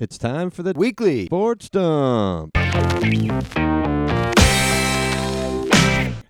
[0.00, 2.56] It's time for the weekly sports dump.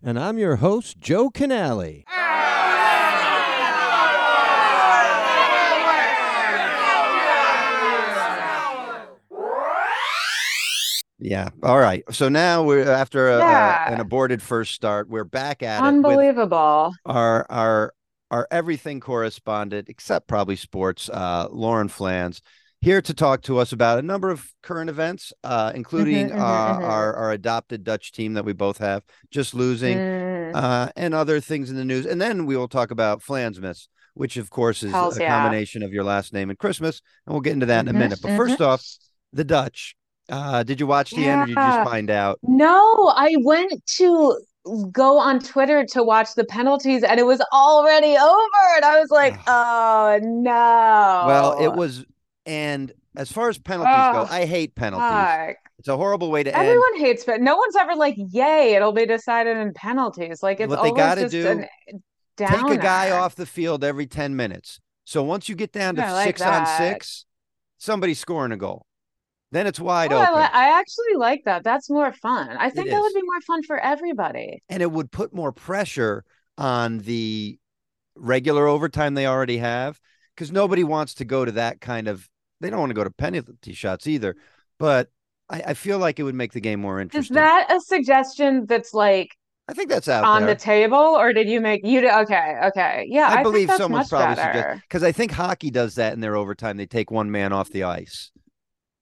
[0.03, 2.03] And I'm your host, Joe Canale.
[11.21, 11.51] Yeah.
[11.63, 12.03] All right.
[12.11, 13.89] So now we're after a, Yeah.
[13.89, 15.09] a, an aborted first start.
[15.09, 16.93] We're back at it Unbelievable.
[17.07, 17.93] our our
[18.33, 22.43] our everything correspondent, except probably sports, uh, Lauren Flans,
[22.81, 26.79] here to talk to us about a number of current events, uh, including mhm, uh,
[26.79, 26.83] mhm.
[26.83, 31.41] our our adopted Dutch team that we both have just losing, Mm, uh, and other
[31.41, 32.07] things in the news.
[32.07, 35.23] And then we will talk about Flansmas, which of course is Hells a yeah.
[35.23, 37.99] combination of your last name and Christmas, and we'll get into that in a Mhm,
[37.99, 38.21] minute.
[38.21, 38.85] But first off,
[39.33, 39.95] the Dutch.
[40.29, 42.41] Uh, did you watch the end or did you just find out?
[42.43, 44.39] no, I went to
[44.93, 48.77] go on Twitter to watch the penalties and it was already over.
[48.77, 50.53] And I was like, oh no.
[51.21, 52.05] Well, it was,
[52.47, 55.09] and as far as penalties go, oh, I hate penalties.
[55.09, 55.57] Fuck.
[55.79, 56.67] It's a horrible way to end.
[56.67, 57.41] Everyone hates it.
[57.41, 60.43] No one's ever like, yay, it'll be decided in penalties.
[60.43, 61.93] Like it's What they gotta do, an eh,
[62.37, 64.81] Take a guy off the field every 10 minutes.
[65.05, 67.25] So once you get down to Yeah, I like six on six,
[67.79, 68.87] somebody's scoring a goal.
[69.53, 70.41] Then it's wide Oh, I, open.
[70.41, 71.65] li- I actually like that.
[71.65, 72.57] That's more fun.
[72.57, 74.63] I think that would be more fun for everybody.
[74.69, 76.25] and it would put more pressure
[76.57, 77.59] on the
[78.15, 79.99] regular overtime they already have
[80.35, 82.29] because nobody wants to go to that kind of
[82.61, 84.37] they don't want to go to penalty shots either
[84.79, 85.09] but
[85.49, 87.37] I, I feel like it would make the game more interesting.
[87.37, 89.29] Is that a suggestion that's like
[89.69, 92.01] i think that's out on there the table, or did you make you?
[92.01, 93.29] did- Okay, okay, yeah.
[93.29, 94.53] I, i, think believe that's someone's much probably better.
[94.53, 97.71] suggesting because i think hockey does that in their overtime they take one man off
[97.71, 98.31] the ice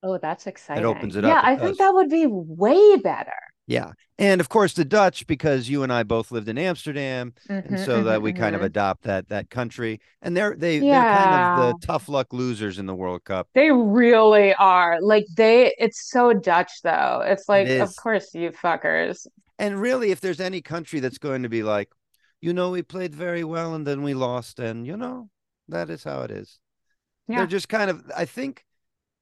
[0.01, 0.85] Oh, that's exciting.
[0.85, 1.65] It opens it Yeah, up, Yeah, I does.
[1.67, 3.33] think that would be way better.
[3.69, 7.79] Yeah and of course the dutch because you and i both lived in amsterdam and
[7.79, 8.65] Mhm, so that mhm, we kind of mhm.
[8.65, 12.87] adopt that that country and they're they they're kind of the tough luck losers in
[12.87, 15.01] the world cup They really are.
[15.01, 17.23] Like they, it's so Dutch though.
[17.27, 19.27] It's like, of course, you fuckers.
[19.59, 21.91] And really, if there's any country that's going to be like,
[22.41, 25.31] you know, we played very well and then we lost, and you know,
[25.69, 26.61] that is how it is.
[27.29, 27.37] Yeah.
[27.37, 28.65] They're just kind of, I think,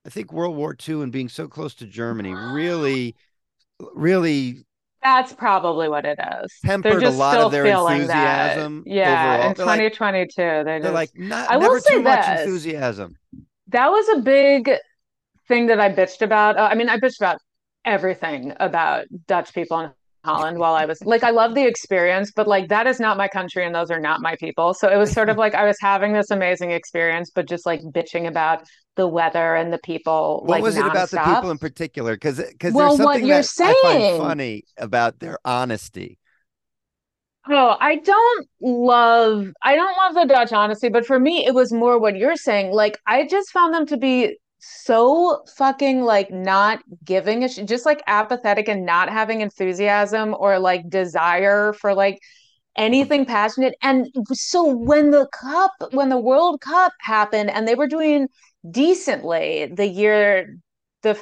[0.07, 3.17] I think World War II and being so close to Germany really,
[3.95, 4.65] really
[5.03, 6.53] That's probably what it is.
[6.63, 8.57] They're tempered a just lot still of their feeling that.
[8.85, 9.61] Yeah, overall.
[9.61, 13.17] in like, 2022, they they're like not, I will never say too much enthusiasm.
[13.69, 14.71] that was a big
[15.49, 16.57] thing that I bitched about.
[16.57, 17.39] Uh, I mean, I bitched about
[17.85, 19.91] everything about Dutch people in
[20.27, 23.29] Holland while I was like, I love the experience, but like that is not my
[23.29, 24.75] country and those are not my people.
[24.75, 27.81] So it was sort of like I was having this amazing experience, but just like
[27.83, 28.65] bitching about
[28.97, 30.43] the weather and the people.
[30.45, 32.15] What like was it about the people in particular?
[32.15, 34.19] Because because Well, there's what something you're that I find saying.
[34.19, 36.19] funny about their honesty.
[37.49, 41.73] Oh, I don't love I don't love the Dutch honesty, but for me it was
[41.73, 42.73] more what you're saying.
[42.73, 44.37] Like I just found them to be
[44.85, 50.59] so fucking like not giving a sh just like apathetic and not having enthusiasm or
[50.59, 52.21] like desire for like
[52.77, 53.75] anything passionate.
[53.83, 58.29] And so when the cup, when the World Cup happened and they were doing
[58.71, 60.57] decently the year
[61.03, 61.15] the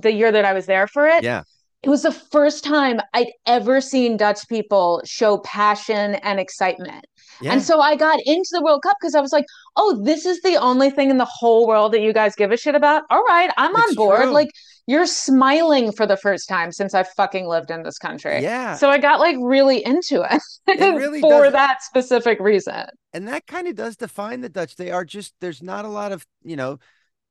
[0.00, 1.42] the year that I was there for it, Yeah.
[1.82, 7.04] It was the first time I'd ever seen Dutch people show passion and excitement.
[7.40, 7.52] Yeah.
[7.54, 10.40] And so I got into the World Cup because I was like, oh, this is
[10.42, 13.02] the only thing in the whole world that you guys give a shit about.
[13.10, 14.22] All right, I'm on It's board.
[14.22, 14.30] true.
[14.30, 14.50] Like,
[14.86, 18.42] you're smiling for the first time since I've fucking lived in this country.
[18.42, 18.74] Yeah.
[18.74, 22.86] So I got like really into it, It really for does- that specific reason.
[23.12, 24.76] and that kind of does define the Dutch.
[24.76, 26.78] They are just there's not a lot of you know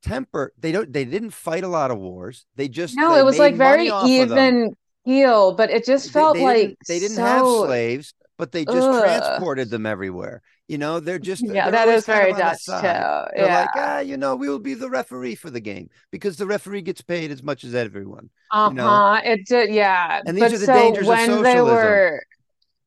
[0.02, 0.54] temper.
[0.58, 2.46] They don't they didn't fight a lot of wars.
[2.56, 4.60] They just No, they it was like very money off of them.
[4.64, 4.76] even
[5.06, 8.92] keel, but it just felt they like didn't, they didn't have slaves, but they just
[8.92, 8.94] Ugh.
[8.94, 10.42] transported them everywhere.
[10.68, 12.88] You know, they're just Yeah, they're that always very kind of on the Dutch too.
[13.36, 13.50] They're Yeah.
[13.50, 16.82] like, ah, you know, we will be the referee for the game because the referee
[16.82, 18.30] gets paid as much as everyone.
[18.64, 19.04] you know?
[19.06, 19.22] Uh-huh.
[19.24, 20.22] It did, yeah.
[20.26, 21.62] And these But are the so dangers of when they socialism.
[21.62, 22.24] were,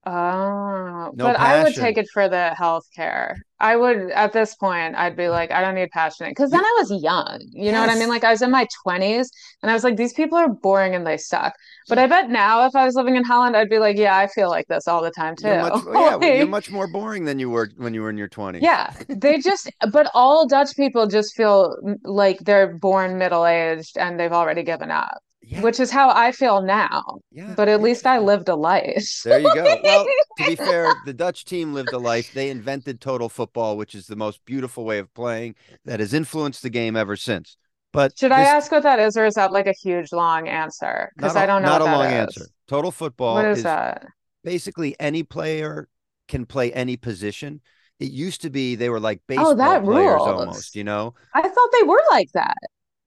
[0.06, 3.36] oh, No but I would take it for the health care.
[3.60, 6.30] I would, at this point, I'd be like, I don't need passionate.
[6.30, 7.38] Because then I was young.
[7.52, 8.08] You know what I mean?
[8.08, 9.28] Like I was in my 20s
[9.62, 11.54] and I was like, these people are boring and they suck.
[11.88, 14.26] But I bet now if I was living in Holland, I'd be like, yeah, I
[14.26, 15.48] feel like this all the time too.
[15.48, 15.82] You're much,
[16.22, 18.60] yeah, you're much more boring than you were when you were in your 20s.
[18.60, 24.32] yeah, they just, but all Dutch people just feel like they're born middle-aged and they've
[24.32, 27.02] already given up, Yeah, which is how I feel now.
[27.30, 29.20] yeah, But at least I lived a life.
[29.24, 29.78] There you go.
[29.82, 30.06] Well,
[30.38, 32.32] to be fair, the Dutch team lived a life.
[32.32, 35.54] They invented total football, which is the most beautiful way of playing
[35.84, 37.56] that has influenced the game ever since.
[37.92, 41.12] But Should I ask what that is, or is that like a huge long answer?
[41.16, 42.10] Because I don't know Not a long is.
[42.10, 42.46] answer.
[42.66, 44.06] Total football What is is that?
[44.42, 45.88] basically any player
[46.28, 47.60] can play any position.
[48.00, 50.28] It used to be they were like baseball Oh, that players rules.
[50.28, 51.14] almost, you know.
[51.34, 52.56] I thought they were like that.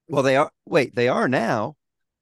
[0.07, 0.51] Well, they are.
[0.65, 1.76] Wait, they are now.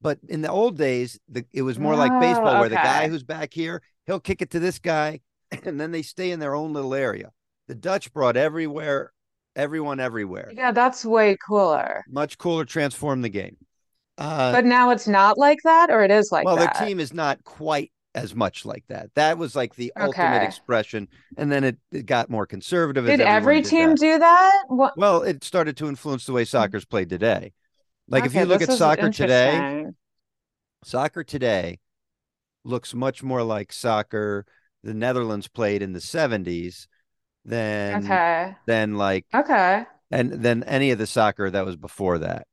[0.06, 3.08] But in the old days, the, it was more like baseball, Oh, where the guy
[3.08, 5.18] who's back here, he'll kick it to this guy,
[5.64, 7.32] and then they stay in their own little area.
[7.66, 9.12] The Dutch brought everywhere,
[9.56, 10.52] everyone everywhere.
[10.54, 12.04] Yeah, that's way cooler.
[12.08, 13.56] Much cooler, transform the game.
[14.16, 16.76] Uh, But now it's not like that, or it is like well, that.
[16.78, 19.10] their team is not quite as much like that.
[19.16, 23.06] That was like the ultimate expression, and then it, it got more conservative.
[23.06, 23.98] Did every did team that.
[23.98, 24.62] do that?
[24.68, 24.96] What?
[24.96, 27.54] Well, it started to influence the way soccer's played today.
[28.08, 29.68] Like if you look at soccer today,
[30.84, 31.80] soccer today
[32.64, 34.46] looks much more like soccer
[34.82, 36.88] the Netherlands played in the 70s
[37.44, 38.56] than Okay.
[38.66, 39.86] than like Okay.
[40.10, 42.48] and than any of the soccer that was before that.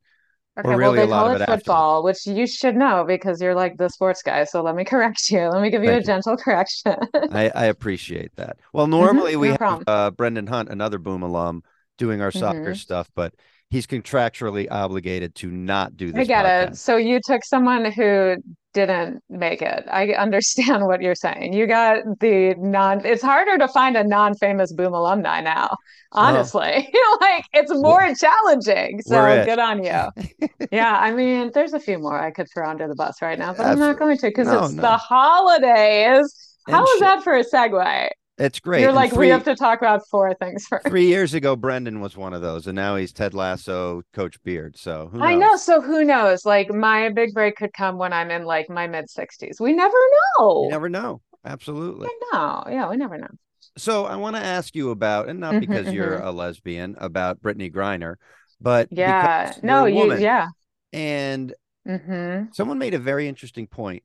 [0.58, 1.88] Okay, Or well, really they a lot call of it it afterwards.
[1.92, 4.44] football, which you should know because you're like the sports guy.
[4.44, 5.48] So let me correct you.
[5.48, 6.10] Let me give you Thank a you.
[6.12, 6.96] gentle correction.
[7.30, 8.58] I, I appreciate that.
[8.72, 11.62] Well, normally we no have uh, Brendan Hunt, another Boom alum,
[11.98, 12.74] doing our soccer Mhm.
[12.74, 13.34] stuff, but
[13.70, 16.20] he's contractually obligated to not do this.
[16.20, 16.76] I get it.
[16.76, 18.36] So you took someone who
[18.72, 19.84] didn't make it.
[19.90, 21.52] I understand what you're saying.
[21.52, 25.76] You got the non, it's harder to find a non-famous Boom alumni now, oh.
[26.12, 26.88] honestly.
[26.92, 29.00] you know, Like it's more challenging.
[29.02, 30.48] So good on you.
[30.72, 33.54] Yeah, I mean, there's a few more I could throw under the bus right now,
[33.54, 34.82] but I'm not going to because No, it's no.
[34.82, 36.56] the holidays.
[36.66, 37.00] How And is shit.
[37.00, 38.08] that for a segue?
[38.38, 38.82] It's great.
[38.82, 40.86] You're And like, three, we have to talk about four things first.
[40.86, 44.76] three years ago, Brendan was one of those, and now he's Ted Lasso, Coach Beard.
[44.76, 45.56] So who I know.
[45.56, 46.44] So who knows?
[46.44, 49.60] Like my big break could come when I'm in like my mid 60s.
[49.60, 49.96] We never
[50.38, 50.54] know.
[50.58, 51.22] You never know.
[51.44, 52.12] Absolutely.
[52.32, 52.64] No.
[52.68, 53.28] Yeah, we never know.
[53.76, 56.20] So I want to ask you about, and not Mhm, because you're mhm.
[56.20, 58.16] a lesbian, about Brittney Griner,
[58.60, 59.54] but Yeah.
[59.54, 60.48] because No, you're a you, yeah.
[60.92, 61.54] And
[61.86, 64.02] hmm someone made a very interesting point.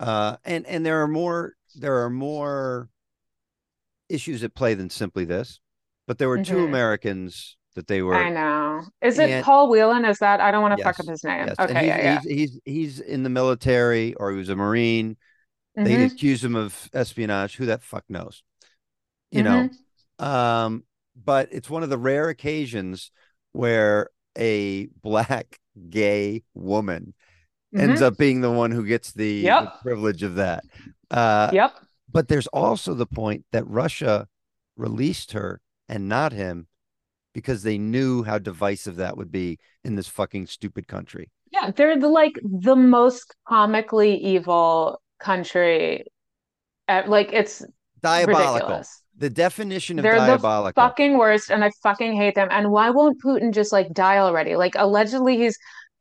[0.00, 2.88] Uh, and and there are more there are more
[4.12, 5.60] issues at play than simply this.
[6.06, 6.68] But there were two Mhm.
[6.68, 8.82] Americans that they were I know.
[9.00, 10.04] Is it And- Paul Whelan?
[10.04, 10.40] Is that?
[10.40, 11.46] I don't want to fuck up his name.
[11.46, 12.20] Yes, Okay, he's, yeah, yeah.
[12.20, 15.16] he's he's he's in the military or he was a marine.
[15.74, 17.56] They Mhm, accuse him of espionage.
[17.56, 18.42] Who that fuck knows?
[19.30, 19.68] You know.
[20.20, 20.24] Mm-hmm.
[20.24, 20.84] Um,
[21.16, 23.10] but it's one of the rare occasions
[23.52, 25.58] where a black
[25.90, 27.14] gay woman
[27.74, 28.04] ends mhm.
[28.04, 30.64] up being the one who gets the, the privilege of that.
[31.10, 31.74] Uh, Yep.
[32.12, 34.28] But there's also the point that Russia
[34.76, 36.66] released her and not him
[37.34, 41.30] because they knew how divisive that would be in this fucking stupid country.
[41.50, 46.04] Yeah, they're the like the most comically evil country.
[46.88, 47.64] Uh, like it's
[48.02, 48.54] Diabolical.
[48.54, 49.02] ridiculous.
[49.18, 52.48] The definition of They're the fucking worst, and I fucking hate them.
[52.50, 54.56] And why won't Putin just like die already?
[54.56, 55.56] Like allegedly he's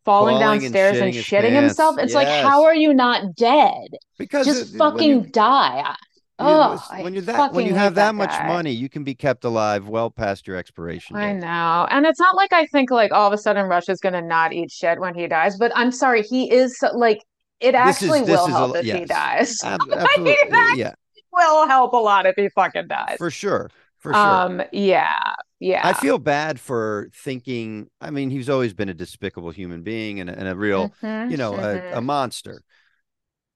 [0.05, 1.97] falling Falling downstairs and shitting his shitting himself.
[1.99, 3.87] It's like, how are you not dead?
[4.17, 5.79] because Just it- fucking you- die.
[5.89, 5.95] You-
[6.43, 9.43] Oh, when you're that when you have that, that much money, you can be kept
[9.43, 11.85] alive well past your expiration I know.
[11.91, 14.71] And it's not like I think like all of a sudden Russia's gonna not eat
[14.71, 17.21] shit when he dies, but I'm sorry, he is so, like
[17.59, 19.55] it is- actually this will is a- help if he dies.
[19.63, 20.33] Absolutely,
[20.77, 20.93] yeah,
[21.31, 23.17] will help a lot if he fucking dies.
[23.19, 23.69] for sure,
[23.99, 24.19] for sure.
[24.19, 25.81] Um, yeah, yeah.
[25.85, 27.89] I feel bad for thinking.
[28.01, 31.31] I mean, he's always been a despicable human being and a, and a real, Mhm,
[31.31, 32.61] you know, a, a monster.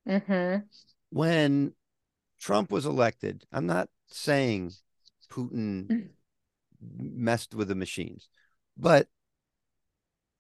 [0.06, 0.70] mhm, mhm.
[1.10, 1.74] When
[2.40, 4.72] Trump was elected, I'm not saying
[5.32, 6.10] Putin Mm.
[6.82, 8.30] messed with the machines,
[8.78, 9.08] but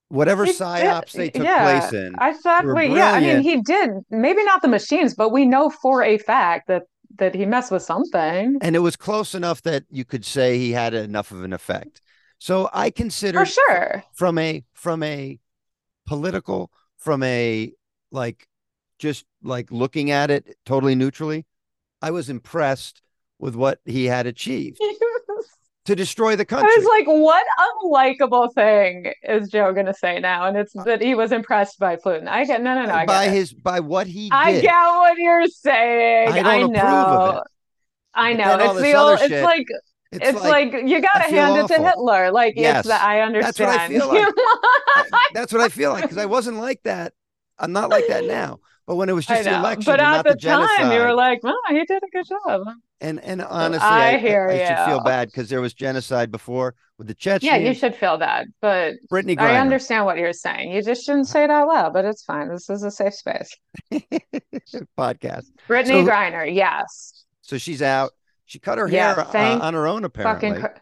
[0.10, 3.62] whatever did- psyops they took yeah, place in, I thought, wait, yeah, I mean, he
[3.62, 6.84] did maybe not the machines, but we know for a fact that
[7.18, 10.72] that he messed with something and it was close enough that you could say he
[10.72, 12.02] had enough of an effect.
[12.38, 14.04] So I consider for sure.
[14.14, 15.40] from a from a
[16.06, 17.72] political from a
[18.12, 18.48] like
[19.00, 21.46] just like looking at it totally neutrally
[22.02, 23.02] i was impressed
[23.40, 24.80] with what he had achieved
[25.86, 26.70] to destroy the country.
[26.70, 27.46] I was like, what
[27.84, 30.48] unlikable thing is Joe gonna say now?
[30.48, 32.28] And it's that he was impressed by Putin.
[32.28, 32.94] I get no, no, no.
[32.94, 33.38] I by get it.
[33.38, 34.34] his by what he Did.
[34.34, 36.30] I get what you're saying.
[36.30, 37.38] I I know.
[37.38, 37.44] it.
[38.14, 38.58] I know.
[38.60, 39.20] It's the old.
[39.22, 39.68] It's like
[40.12, 41.84] it's, like, you gotta hand it to.
[41.84, 42.32] Hitler.
[42.32, 42.80] Like Yes.
[42.80, 43.54] it's that I understand.
[43.54, 44.34] That's what I feel like.
[45.34, 47.14] That's what i feel like because i wasn't like that
[47.60, 50.32] i'm not like that now but when it was just the election But at the,
[50.32, 52.68] the, genocide time, you were like, "Oh, he did a good job."
[53.02, 56.76] And and honestly I i, hear I, should feel bad because there was genocide before
[56.98, 60.72] with the Chechens, Yeah, you should feel that, but Brittney I understand what you're saying.
[60.72, 62.48] You just shouldn't say it out loud, but it's fine.
[62.48, 63.54] This is a safe space.
[64.98, 65.46] podcast.
[65.68, 67.26] Brittney So- Griner, yes.
[67.42, 68.12] So she's out.
[68.46, 70.50] She cut her Yeah, hair uh, on her own, apparently.
[70.50, 70.80] Fucking cr-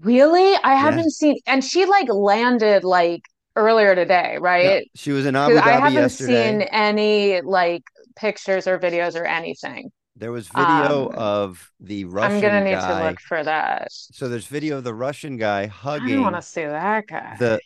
[0.00, 0.54] really?
[0.62, 3.22] I haven't seen, and she like landed like
[3.56, 4.90] earlier today, Yeah, right?
[4.94, 5.70] She was in Abu Dhabi yesterday.
[5.70, 6.50] I haven't yesterday.
[6.50, 7.82] seen any like
[8.16, 9.90] pictures or videos or anything.
[10.18, 13.00] There was video Um, of the Russian I'm gonna need guy.
[13.02, 13.88] to look for that.
[13.90, 16.08] So there's video of the Russian guy hugging.
[16.08, 17.36] I don't want to see that guy.
[17.38, 17.60] the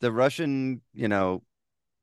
[0.00, 1.42] the Russian, you know,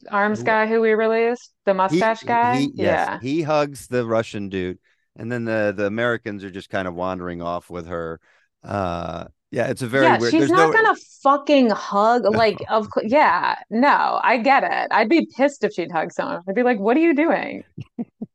[0.09, 2.59] Arms guy who we released, the he, mustache guy.
[2.59, 3.19] he- yes, yeah.
[3.19, 4.79] he hugs the Russian dude,
[5.15, 8.19] and then the the Americans are just kind of wandering off with her.
[8.63, 10.31] Uh, yeah, it's a very yeah, weird.
[10.31, 14.87] she's not no, gonna fucking hug like of yeah, no, I get it.
[14.91, 16.41] I'd be pissed if she'd hug someone.
[16.47, 17.63] I'd be like, "What are you doing?"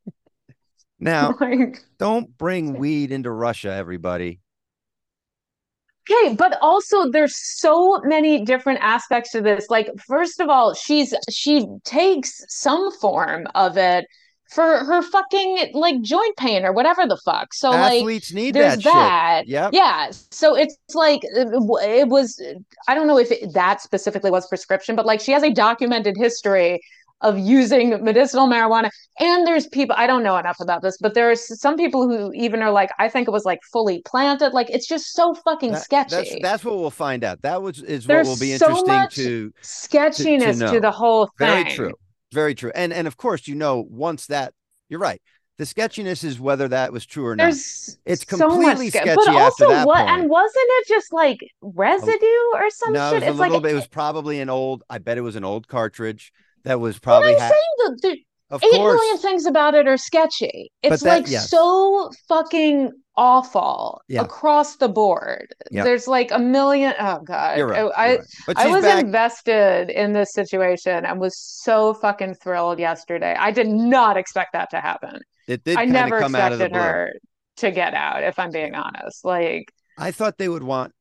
[0.98, 1.34] now.
[1.40, 4.40] Like, Don't bring weed into Russia, everybody.
[6.10, 9.66] okay, but also there's so many different aspects to this.
[9.70, 14.06] Like, first of all, she's she takes some form of it
[14.52, 17.52] for her fucking like joint pain or whatever the fuck.
[17.52, 18.92] So like Athletes need there's that, shit.
[18.92, 19.48] that.
[19.48, 19.70] Yep.
[19.72, 20.10] Yeah.
[20.30, 22.40] So it's like it, it was.
[22.88, 26.16] I don't know if it, that specifically was prescription, but like she has a documented
[26.16, 26.80] history
[27.22, 28.90] of using medicinal marijuana.
[29.18, 32.60] And there's people I don't know enough about this, but there's some people who even
[32.62, 34.52] are like, I think it was like fully planted.
[34.52, 36.14] Like it's just so fucking That- sketchy.
[36.14, 37.40] That's that's what we'll find out.
[37.42, 40.72] That was is There's what will be so interesting to Sketchiness know.
[40.74, 41.48] to the whole thing.
[41.48, 41.92] very true.
[42.32, 42.72] Very true.
[42.74, 44.52] And and of course, you know, once that
[44.88, 45.20] you're right.
[45.58, 47.44] The sketchiness is whether that was true or not.
[47.44, 50.10] There's It's so much completely ske- sketchy but after also that what point.
[50.10, 53.22] and wasn't it just like residue or some no, shit?
[53.22, 53.72] it It's a little like bit.
[53.72, 54.82] It was probably an old.
[54.90, 56.30] I bet it was an old cartridge
[56.66, 57.34] that was But probably.
[57.34, 58.16] I'm ha- saying that
[58.50, 60.70] of eight course, million things about it are sketchy.
[60.82, 61.50] It's that- like yes.
[61.50, 64.22] so fucking awful Yeah.
[64.22, 65.48] across the board.
[65.70, 65.84] Yep.
[65.84, 66.94] There's like a million.
[67.00, 67.80] Oh god, you're right.
[67.82, 68.18] Oh, I you're
[68.48, 68.56] right.
[68.58, 69.02] I was back.
[69.04, 73.34] invested in this situation and was so fucking thrilled yesterday.
[73.38, 75.20] I did not expect that to happen.
[75.48, 77.12] it did I never of come out of the expected her
[77.56, 78.22] to get out.
[78.22, 80.92] If I'm being honest, like I thought they would want.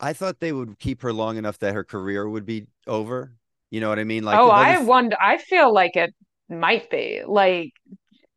[0.00, 3.34] I thought they would keep her long enough that her career would be over.
[3.72, 4.22] You know what I mean?
[4.22, 5.16] Like, oh, I if- wonder.
[5.20, 6.14] I feel like it
[6.48, 7.72] might be like.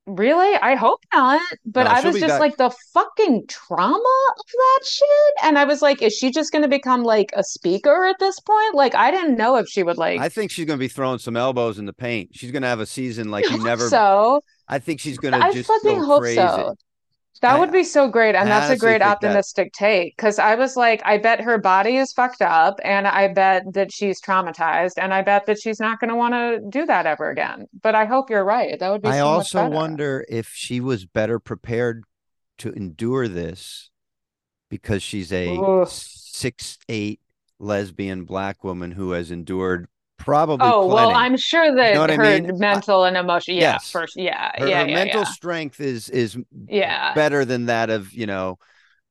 [0.08, 0.56] Really?
[0.58, 1.42] I hope not.
[1.66, 2.40] But No, I was just back.
[2.40, 5.34] like the fucking trauma of that shit.
[5.44, 8.40] And I was like, is she just going to become like a speaker at this
[8.40, 8.76] point?
[8.76, 10.20] Like, I didn't know if she would like.
[10.22, 12.30] I think she's going to be throwing some elbows in the paint.
[12.34, 13.90] She's going to have a season like you never.
[13.90, 14.42] so.
[14.68, 16.36] I think she's going to I just fucking go hope crazy.
[16.36, 16.76] so.
[17.42, 18.36] That I- would be so great.
[18.36, 20.16] And I that's a great think that- optimistic take.
[20.16, 22.80] Because I was like, I bet her body is fucked up.
[22.84, 24.94] And I bet that she's traumatized.
[24.98, 27.68] And I bet that she's not going to want to do that ever again.
[27.82, 28.80] But I hope you're right.
[28.80, 32.04] That would be I so also wonder if she was better prepared
[32.60, 33.90] to endure this
[34.70, 35.90] because she's a Oof.
[35.90, 37.20] six eight
[37.60, 41.12] lesbian black woman who has endured probably Oh, well.
[41.14, 42.58] I'm sure that know what I her mean?
[42.60, 43.58] mental and emotional.
[43.58, 43.92] yeah, Yes.
[43.92, 47.14] first, yeah, her, yeah, her yeah, mental yeah, strength is is yeah.
[47.14, 48.58] better than that of you know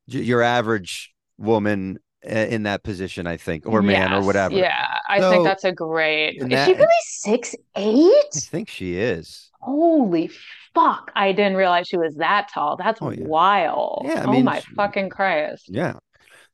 [0.09, 4.87] j- your average woman uh, in that position i think or man or whatever Yeah,
[5.09, 6.37] I So, think that's a great.
[6.41, 8.35] in Is she that- really six eight?
[8.35, 10.31] i think she is Holy
[10.75, 11.11] fuck!
[11.17, 12.77] I didn't realize she was that tall.
[12.77, 13.25] That's Oh, yeah.
[13.25, 14.03] wild.
[14.07, 15.67] Yeah, I oh my she- fucking Christ.
[15.69, 15.95] yeah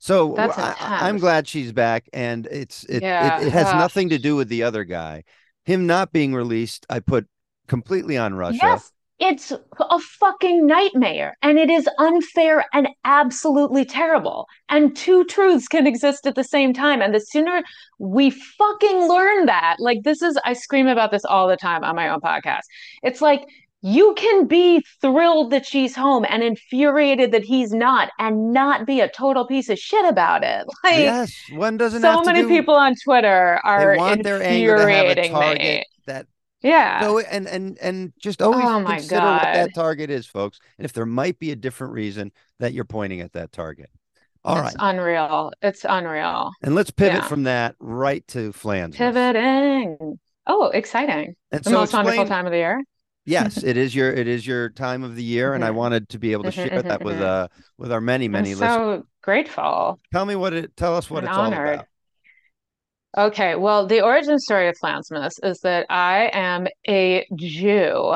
[0.01, 3.79] so I, i'm glad she's back and it's it, Yeah, it, it has ugh.
[3.79, 5.23] nothing to do with the other guy
[5.65, 7.27] him not being released i put
[7.69, 14.47] completely on russia Yes, it's a fucking nightmare, and it is unfair and absolutely terrible.
[14.71, 17.03] And two truths can exist at the same time.
[17.03, 17.63] And the sooner
[17.99, 21.95] we fucking learn that, like this is, I scream about this all the time on
[21.95, 22.63] my own podcast.
[23.03, 23.45] It's like
[23.83, 29.01] you can be thrilled that she's home and infuriated that he's not, and not be
[29.01, 30.67] a total piece of shit about it.
[30.85, 34.23] Like yes one doesn't so have to many do- people on Twitter they are want
[34.23, 35.85] their anger to have a infuriating target me.
[36.07, 36.27] that
[36.63, 37.01] Yeah.
[37.01, 40.59] So and and and just always Oh consider what that target is, folks.
[40.79, 43.91] And if there might be a different reason that you're pointing at that target.
[44.45, 45.53] All right, It's unreal.
[45.61, 46.51] It's unreal.
[46.63, 47.29] And let's pivot yeah.
[47.29, 48.97] from that right to flans.
[48.97, 50.19] Pivoting.
[50.47, 51.37] Oh, exciting.
[51.53, 52.83] And The so most wonderful time of the year.
[53.25, 55.75] Yes, it is your it is your time of the year, and I Mhm.
[55.75, 57.23] wanted to be able to share that with mhm.
[57.23, 57.49] uh
[57.79, 58.97] with our many, many I'm listeners.
[58.99, 60.01] so grateful.
[60.13, 61.69] Tell me what it tell us what and it's all honored.
[61.75, 61.87] about.
[63.19, 68.15] Okay, well, the origin story of Flansmas is that I am a Jew.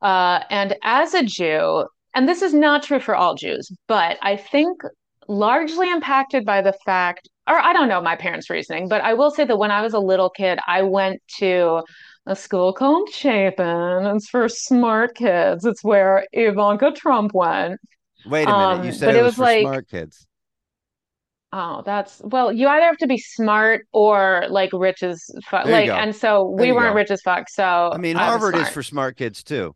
[0.00, 4.36] Uh, and as a Jew, and this is not true for all Jews, but I
[4.36, 4.80] think
[5.26, 9.30] largely impacted by the fact, or I don't know my parents' reasoning, but I will
[9.32, 11.82] say that when I was a little kid, I went to
[12.28, 14.04] a school called Chapin.
[14.14, 15.64] It's for smart kids.
[15.64, 17.80] It's where Ivanka Trump went.
[18.26, 20.26] Wait a minute, Um, you said it it was was for like- smart kids.
[21.50, 25.64] Oh, that's well, you either have to be smart or like rich as fuck.
[25.64, 25.94] Like, go.
[25.96, 26.96] and so we weren't go.
[26.96, 27.48] rich as fuck.
[27.48, 29.74] So I mean, I Harvard is for smart kids too.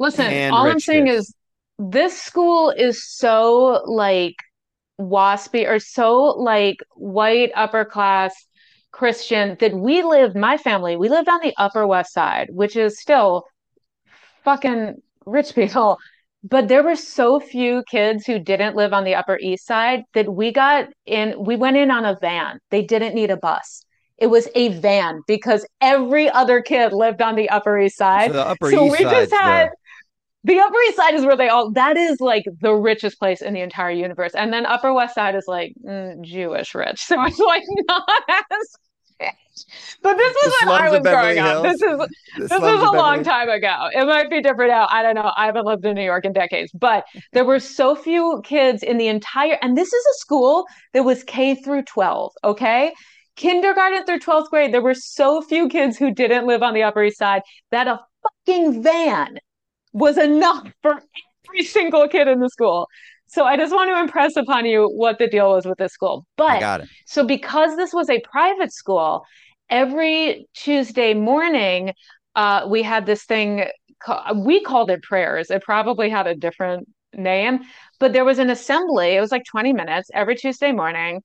[0.00, 1.28] Listen, and all I'm saying kids.
[1.28, 1.34] is
[1.78, 4.34] this school is so like
[5.00, 8.34] waspy or so like white upper class
[8.92, 13.00] Christian that we lived, my family, we lived on the Upper West Side, which is
[13.00, 13.44] still
[14.44, 14.94] fucking
[15.26, 15.98] rich people.
[16.42, 20.32] But there were so few kids who didn't live on the Upper East Side that
[20.32, 22.58] we got in, we went in on a van.
[22.70, 23.84] They didn't need a bus.
[24.16, 28.28] It was a van because every other kid lived on the Upper East Side.
[28.30, 29.76] So the Upper So East we just had the-
[30.44, 33.52] the Upper East Side is where they all that is like the richest place in
[33.52, 34.32] the entire universe.
[34.34, 37.00] And then Upper West Side is like mm, Jewish rich.
[37.10, 38.76] So it's like not as
[39.20, 39.34] rich.
[40.02, 41.62] But this was The when I was growing up.
[41.62, 43.88] This is this was a long time ago.
[43.92, 44.86] It might be different now.
[44.90, 45.30] I don't know.
[45.36, 48.96] I haven't lived in New York in decades, but there were so few kids in
[48.96, 52.94] the entire, and this is a school that was K through 12, okay?
[53.36, 57.02] Kindergarten through 12th grade, there were so few kids who didn't live on the Upper
[57.04, 58.00] East Side that a
[58.46, 59.38] fucking van
[59.92, 61.02] was enough for
[61.48, 62.88] every single kid in the school.
[63.26, 66.26] So I just want to impress upon you what the deal was with this school.
[66.36, 66.66] But
[67.06, 69.24] so because this was a private school,
[69.68, 71.92] every Tuesday morning,
[72.34, 73.66] uh, we had this thing.
[74.00, 75.50] ca- We called it prayers.
[75.50, 77.60] It probably had a different name,
[77.98, 79.14] but there was an assembly.
[79.16, 81.22] It was like 20 minutes every Tuesday morning.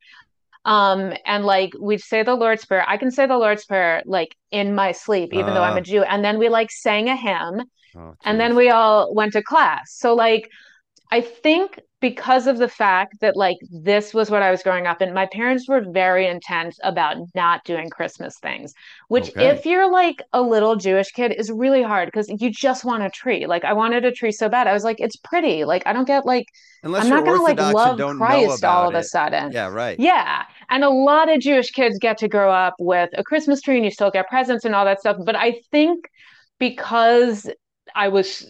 [0.65, 2.84] Um, and like we'd say the Lord's Prayer.
[2.88, 6.01] I can say the Lord's Prayer like in my sleep, even though I'm a Jew.
[6.03, 7.62] And then we like sang a hymn
[7.95, 9.95] Oh, and then we all went to class.
[9.97, 10.49] So like
[11.11, 15.01] I think because of the fact that like this was what I was growing up
[15.01, 18.73] in, my parents were very intense about not doing Christmas things,
[19.07, 19.47] which Okay.
[19.47, 23.09] if you're like a little Jewish kid is really hard because you just want a
[23.09, 23.45] tree.
[23.47, 24.67] Like I wanted a tree so bad.
[24.67, 25.63] I was like, it's pretty.
[25.65, 26.45] Like I don't get like
[26.83, 29.05] unless I'm not gonna like love Christ all of a it.
[29.05, 29.51] sudden.
[29.51, 29.99] Yeah, right.
[29.99, 30.43] Yeah.
[30.69, 33.85] And a lot of Jewish kids get to grow up with a Christmas tree and
[33.85, 35.17] you still get presents and all that stuff.
[35.25, 36.05] But I think
[36.59, 37.49] because
[37.95, 38.45] I was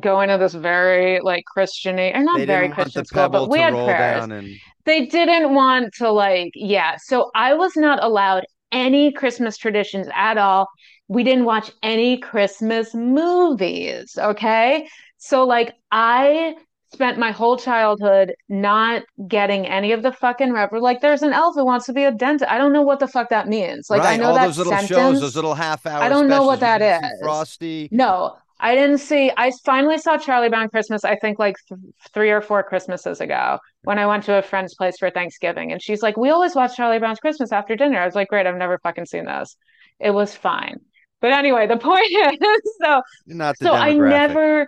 [0.00, 4.24] going to this very like Christian or not very Christian school, but we had prayers.
[4.24, 6.96] and They didn't want to like, yeah.
[6.96, 10.66] So I was not allowed any Christmas traditions at all.
[11.08, 14.16] We didn't watch any Christmas movies.
[14.18, 14.88] Okay.
[15.18, 16.54] So like I
[16.92, 21.54] spent my whole childhood not getting any of the fucking refer like there's an elf
[21.54, 22.50] who wants to be a dentist.
[22.50, 23.90] I don't know what the fuck that means.
[23.90, 24.88] Like I know all that those little sentence.
[24.88, 26.02] shows, those little half hour.
[26.02, 27.20] I don't know what that is.
[27.20, 27.88] Frosty.
[27.90, 29.30] No, I didn't see.
[29.36, 31.78] I finally saw Charlie Brown Christmas, I think like th
[32.14, 35.72] three or four Christmases ago when I went to a friend's place for Thanksgiving.
[35.72, 38.00] And she's like, We always watch Charlie Brown's Christmas after dinner.
[38.00, 39.56] I was like, Great, I've never fucking seen this.
[40.00, 40.80] It was fine.
[41.20, 44.66] But anyway, the point is, so not the so I never,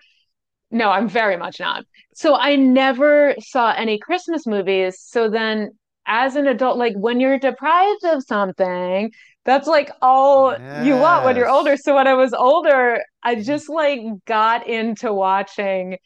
[0.70, 1.84] no, I'm very much not.
[2.14, 5.00] So I never saw any Christmas movies.
[5.00, 5.70] So then
[6.06, 9.12] as an adult, like when you're deprived of something,
[9.48, 10.52] that's like all
[10.84, 11.76] you want when you're older.
[11.78, 15.96] So when I was older, I just like got into watching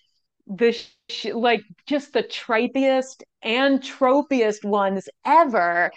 [0.47, 0.73] the
[1.09, 5.91] sh like just the tripiest and tropiest ones ever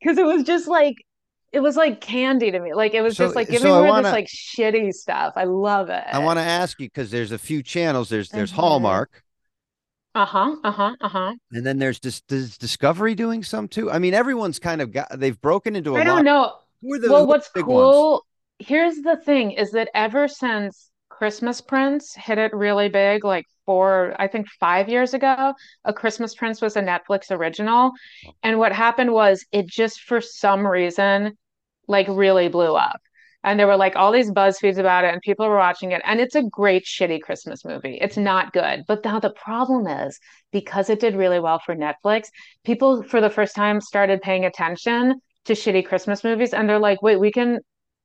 [0.00, 0.96] because it was just like
[1.52, 2.74] it was like candy to me.
[2.74, 5.32] Like it was So- just like so giving I me wanna- this like shitty stuff.
[5.36, 6.04] I love it.
[6.12, 8.08] I want to ask you because there's a few channels.
[8.10, 8.56] There's there's Mhm.
[8.56, 9.22] Hallmark,
[10.14, 11.34] Uh-huh, uh-huh, uh-huh.
[11.52, 13.90] and then there's this does Discovery doing some too.
[13.90, 16.24] I mean, everyone's kind of got they've broken into a I don't lot.
[16.24, 16.52] know.
[16.82, 17.94] Who are the, Well, what's big ones?
[17.94, 18.26] cool,
[18.58, 24.14] here's the thing, is that ever since Christmas Prince hit it really big, like four,
[24.18, 27.92] I think five years ago, A Christmas Prince was a Netflix original.
[28.26, 28.32] Oh.
[28.42, 31.36] And what happened was it just for some reason
[31.86, 33.00] like really blew up.
[33.42, 36.02] And there were like all these BuzzFeeds about it, and people were watching it.
[36.04, 37.98] And it's a great, shitty Christmas movie.
[38.00, 38.84] It's not good.
[38.86, 40.18] But now the problem is
[40.52, 42.28] because it did really well for Netflix,
[42.64, 46.52] people for the first time started paying attention to shitty Christmas movies.
[46.52, 47.60] And they're like, wait, we can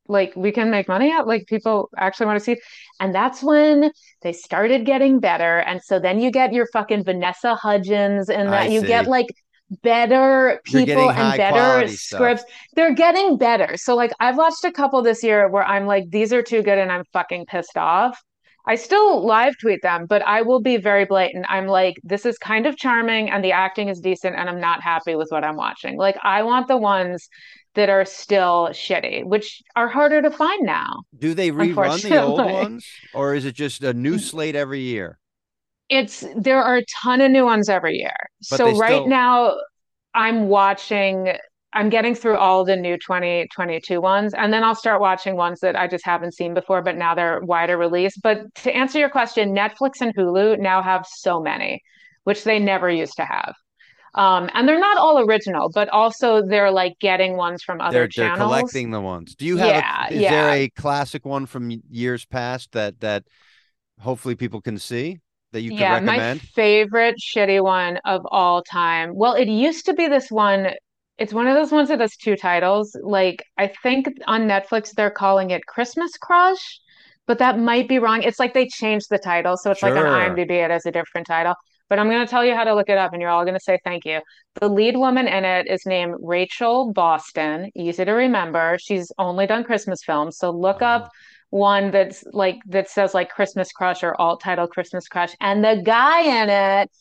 [0.08, 2.60] like we can make money out like people actually want to see it.
[3.00, 7.56] and that's when they started getting better and so then you get your fucking Vanessa
[7.56, 9.28] Hudgens and I that you get like
[9.82, 12.20] better people and better quality stuff.
[12.20, 12.44] scripts
[12.76, 16.32] they're getting better so like I've watched a couple this year where I'm like these
[16.32, 18.22] are too good and I'm fucking pissed off
[18.68, 21.46] I still live tweet them, but I will be very blatant.
[21.50, 24.82] I'm like, this is kind of charming and the acting is decent, and I'm not
[24.82, 25.98] happy with what I'm watching.
[25.98, 27.28] Like, I want the ones
[27.76, 31.04] that are still shitty, which are harder to find now.
[31.18, 35.20] Do they rerun the old ones, or is it just a new slate every year?
[35.90, 38.16] It's there are a ton of new ones every year.
[38.50, 39.58] But So right still- now,
[40.16, 41.34] I'm watching,
[41.76, 45.76] I'm getting through all the new 2022 ones, and then I'll start watching ones that
[45.76, 48.18] I just haven't seen before, but now they're wider release.
[48.18, 51.82] But to answer your question, Netflix and Hulu now have so many,
[52.24, 53.54] which they never used to have.
[54.16, 58.30] Um, and they're not all original, but also they're like getting ones from other They're
[58.30, 59.36] they're collecting the ones.
[59.36, 59.70] Do you have?
[59.70, 63.26] Yeah, a, is there a classic one from years past that that
[64.00, 65.20] hopefully people can see
[65.52, 69.12] that you Yeah, my favorite shitty one of all time.
[69.16, 70.70] Well, it used to be this one.
[71.18, 72.96] It's one of those ones that has two titles.
[73.02, 76.80] Like, I think on Netflix they're calling it Christmas Crush,
[77.26, 78.22] but that might be wrong.
[78.24, 81.28] It's like they changed the title, so it's like on IMDb it has a different
[81.28, 81.56] title.
[81.88, 83.54] but I'm going to tell you how to look it up and you're all going
[83.56, 84.20] to say thank you.
[84.60, 87.70] The lead woman in it is named Rachel Boston.
[87.76, 88.78] Easy to remember.
[88.80, 90.38] She's only done Christmas films.
[90.38, 90.86] So look Oh.
[90.86, 91.10] up uh-huh.
[91.52, 95.34] one that's like, that says like Christmas Crush or alt title Christmas Crush.
[95.40, 96.92] And the guy in it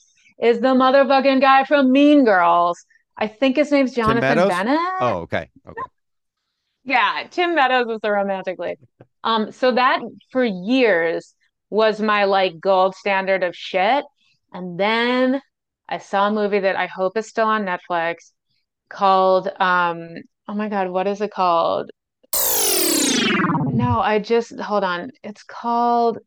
[0.42, 2.84] is the motherfucking guy from Mean Girls.
[3.16, 4.80] I think his name's Jonathan Bennett.
[5.00, 5.50] Oh, okay.
[5.66, 5.80] Okay.
[6.84, 8.76] Yeah, Tim Meadows is the romantic lead.
[9.22, 10.00] Um, so that
[10.30, 11.34] for years
[11.70, 14.04] was my like gold standard of shit.
[14.52, 15.40] And then
[15.88, 18.32] I saw a movie that I hope is still on Netflix
[18.88, 20.08] called um,
[20.46, 21.90] oh my God, what is it called?
[23.66, 25.10] No, I just hold on.
[25.22, 26.18] It's called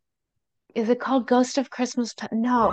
[0.76, 2.14] is it called Ghost of Christmas?
[2.32, 2.72] No.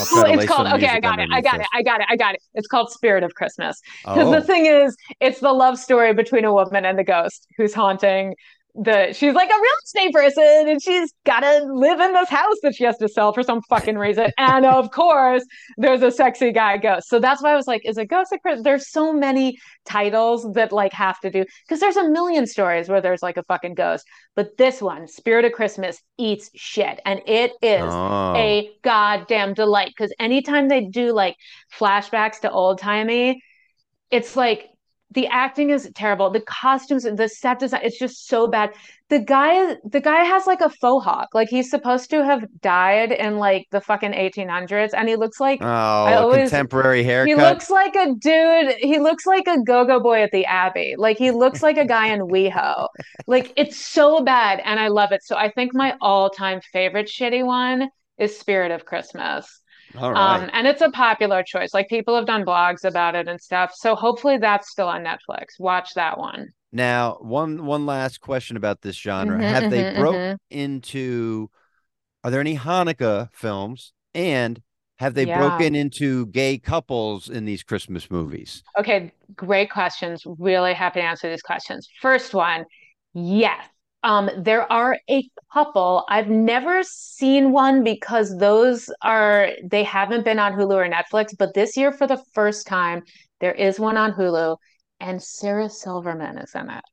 [0.00, 1.28] Oh, try to lay it's called okay, I got it.
[1.32, 1.66] I got it.
[1.72, 2.06] I got it.
[2.08, 2.42] I got it.
[2.54, 3.80] It's called Spirit of Christmas.
[4.02, 7.46] Because Oh, the thing is, it's the love story between a woman and the ghost
[7.56, 8.34] who's haunting
[8.74, 9.12] the.
[9.12, 12.74] She's like a real estate person, and she's got to live in this house that
[12.74, 14.30] she has to sell for some fucking reason.
[14.38, 15.44] and of course,
[15.76, 17.08] there's a sexy guy ghost.
[17.08, 18.64] So that's why I was like, is it Ghost of Christmas?
[18.64, 23.00] There's so many titles that like have to do because there's a million stories where
[23.00, 27.52] there's like a fucking ghost, but this one, Spirit of Christmas, eats shit, and it
[27.62, 28.34] is oh.
[28.36, 31.36] a goddamn delight because anytime they do like
[31.76, 33.42] flashbacks to old timey,
[34.10, 34.68] it's like
[35.14, 36.30] the acting is terrible.
[36.30, 38.70] The costumes, the set design, it's just so bad.
[39.10, 41.28] The guy, the guy has like a faux hawk.
[41.34, 45.60] Like he's supposed to have died in like the fucking 1800s, and he looks like
[45.62, 47.28] Oh, I always- contemporary haircut.
[47.28, 48.74] he looks like a dude.
[48.80, 50.94] He looks like a go-go boy at the Abbey.
[50.98, 52.88] Like he looks like a guy in WeHo.
[53.26, 55.22] Like it's so bad, and I love it.
[55.22, 59.60] So I think my all-time favorite shitty one is Spirit of Christmas.
[59.96, 60.44] All right.
[60.44, 61.74] Um, and it's a popular choice.
[61.74, 63.72] Like people have done blogs about it and stuff.
[63.74, 65.58] So hopefully that's still on Netflix.
[65.58, 66.48] Watch that one.
[66.72, 69.42] now, one one last question about this genre.
[69.42, 70.36] Mhm, Have they mhm, broke mhm.
[70.50, 71.50] into
[72.24, 74.62] are there any Hanukkah films and
[74.98, 75.26] have they Yeah.
[75.26, 78.64] broken into gay couples in these Christmas movies?
[78.78, 80.22] Okay, great questions.
[80.38, 81.88] Really happy to answer these questions.
[82.00, 82.64] First one,
[83.12, 83.64] yes.
[84.04, 86.04] Um, there are a couple.
[86.10, 91.54] I've never seen one because those are they haven't been on Hulu or Netflix, but
[91.54, 93.02] this year for the first time,
[93.40, 94.58] there is one on Hulu,
[95.00, 96.84] and Sarah Silverman is in it.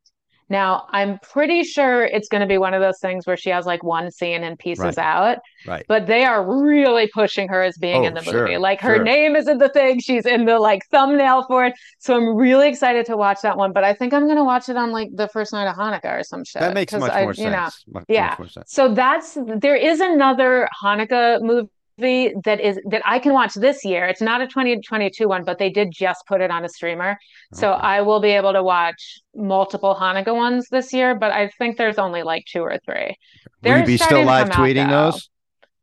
[0.52, 3.66] Now, I'm pretty sure it's going to be one of those things where she has
[3.66, 4.98] like one scene and pieces Right.
[5.00, 5.86] out, Right.
[5.88, 8.58] but they are really pushing her as being Oh, in the sure, movie.
[8.58, 9.04] Like her sure.
[9.04, 11.74] name is in the thing, she's in the like thumbnail for it.
[12.00, 14.70] So I'm really excited to watch that one, but I think I'm going to watch
[14.70, 16.60] it on like the first night of Hanukkah or some shit.
[16.60, 17.84] That makes much I, more you know, sense.
[17.88, 18.30] Much- yeah.
[18.30, 18.72] much more sense.
[18.72, 24.06] so that's there is another Hanukkah movie that is that I can watch this year.
[24.06, 27.18] It's not a 2022 one, but they did just put it on a streamer.
[27.54, 31.78] So I will be able to watch multiple Hanukkah ones this year, but I think
[31.78, 32.96] there's only like two or three.
[32.96, 33.16] Will
[33.62, 35.30] They're you be still live come out, tweeting those?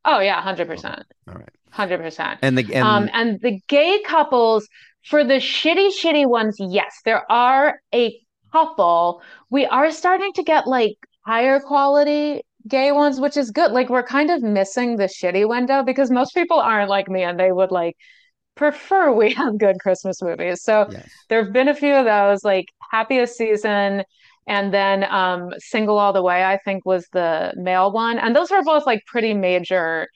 [0.05, 1.03] Oh yeah, 100%.
[1.29, 1.49] All right.
[1.75, 2.39] 100%.
[2.43, 4.69] And the and Um, and the gay couples,
[5.05, 8.19] for the shitty, shitty ones, yes, there are a
[8.53, 9.23] couple.
[9.51, 13.73] We are starting to get like higher quality gay ones, which is good.
[13.73, 17.39] Like we're kind of missing the shitty window because most people aren't like me and
[17.39, 17.97] they would like
[18.57, 20.63] prefer we have good Christmas movies.
[20.63, 21.09] So yes.
[21.29, 24.03] there have been a few of those, like Happiest Season,
[24.47, 28.19] and then um, Single All the Way, I think was the male one.
[28.19, 30.09] And those were both like pretty major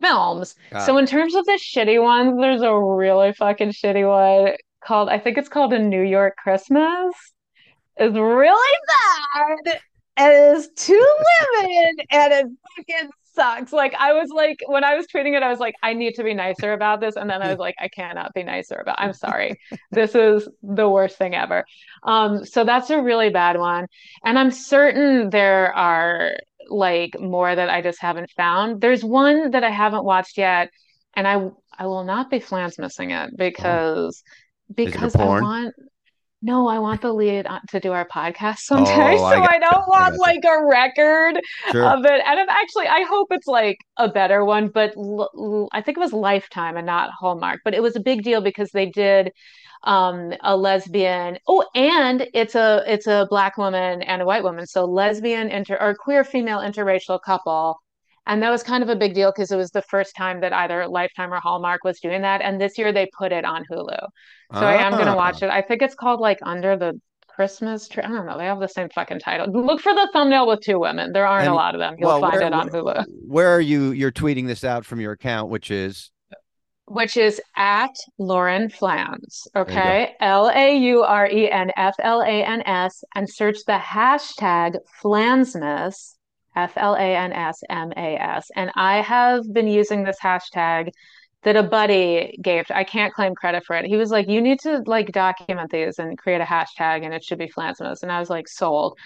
[0.00, 0.54] films.
[0.84, 5.18] So in terms of the shitty ones, there's a really fucking shitty one called, I
[5.18, 7.14] think it's called A New York Christmas.
[7.96, 8.78] It's really
[9.64, 9.80] bad.
[10.16, 11.06] And it's two
[11.60, 12.46] women and it
[12.76, 13.72] fucking sucks.
[13.72, 16.24] Like I was like when I was tweeting it, I was like, I need to
[16.24, 17.16] be nicer about this.
[17.16, 19.58] And then I was like, I cannot be nicer about I'm sorry.
[19.90, 21.64] This is the worst thing ever.
[22.04, 23.86] Um, so that's a really bad one.
[24.24, 26.32] And I'm certain there are
[26.68, 28.80] like more that I just haven't found.
[28.80, 30.70] There's one that I haven't watched yet,
[31.14, 31.48] and I
[31.78, 34.22] I will not be flans missing it because
[34.74, 35.74] because I want
[36.44, 39.74] no, I want the lead on- to do our podcast someday, Oh, so I don't
[39.74, 41.40] I want like a record
[41.72, 41.84] Sure.
[41.84, 42.20] of it.
[42.26, 45.96] And I'm actually, I hope it's like a better one, but l l- I think
[45.96, 47.60] it was Lifetime and not Hallmark.
[47.64, 49.32] But it was a big deal because they did
[49.84, 51.38] um, a lesbian.
[51.48, 55.76] Oh, and it's a it's a black woman and a white woman, so lesbian inter
[55.80, 57.80] or queer female interracial couple.
[58.26, 60.52] And that was kind of a big deal because it was the first time that
[60.52, 62.40] either Lifetime or Hallmark was doing that.
[62.40, 63.98] And this year they put it on Hulu.
[64.52, 65.16] So I am gonna Ah.
[65.16, 65.50] watch it.
[65.50, 68.02] I think it's called like Under the Christmas Tree.
[68.04, 68.38] I don't know.
[68.38, 69.48] They have the same fucking title.
[69.52, 71.12] Look for the thumbnail with two women.
[71.12, 71.96] There aren't a lot of them.
[71.98, 73.90] You'll Well, find where- it on Hulu, Where are you?
[73.90, 76.10] You're tweeting this out from your account, which is
[76.86, 79.48] which is at Lauren Flans.
[79.56, 80.14] Okay.
[80.20, 84.76] L A U R E N F L A N S and search the hashtag
[85.02, 86.14] Flansmas
[86.56, 88.50] F L A N S M A S.
[88.54, 90.90] And I have been using this hashtag
[91.42, 92.64] that a buddy gave.
[92.70, 93.84] I can't claim credit for it.
[93.86, 97.22] He was like, "You need to like document these and create a hashtag, and it
[97.24, 98.98] should be Flansmas." And I was like, "Sold."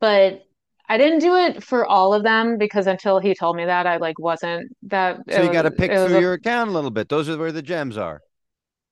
[0.00, 0.42] But
[0.88, 3.96] I didn't do it for all of them because until he told me that, I
[3.96, 5.20] like wasn't that.
[5.30, 7.08] So you got to pick through a- your account a little bit.
[7.08, 8.20] Those are where the gems are.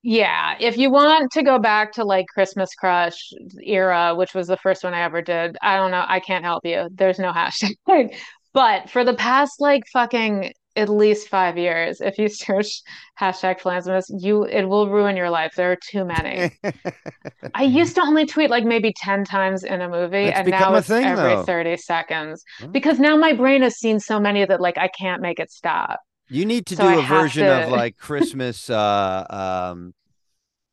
[0.02, 4.56] Yeah, if you want to go back to like Christmas Crush era, which was the
[4.56, 6.04] first one I ever did, I don't know.
[6.06, 6.88] I can't help you.
[6.92, 8.16] There's no hashtag.
[8.52, 12.82] But for the past like fucking at least five years, if you search
[13.20, 15.52] hashtag Flansmas, you it will ruin your life.
[15.56, 16.50] There are too many.
[17.54, 20.74] I used to only tweet like maybe 10 times in a movie, It's and now
[20.74, 21.42] it's thing, every though.
[21.44, 25.38] 30 seconds because now my brain has seen so many that like I can't make
[25.38, 26.00] it stop.
[26.33, 29.27] You need to So do I a version of like Christmas uh
[29.71, 29.95] um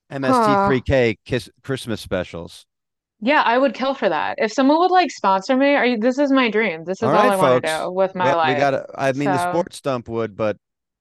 [0.09, 2.65] MST3K kiss Christmas specials.
[3.21, 4.35] Yeah, I would kill for that.
[4.39, 6.83] If someone would like sponsor me, are you, this is my dream.
[6.85, 8.49] This is All all right, I want to do with my Well, life.
[8.49, 10.57] we got to I mean the sports stump would, but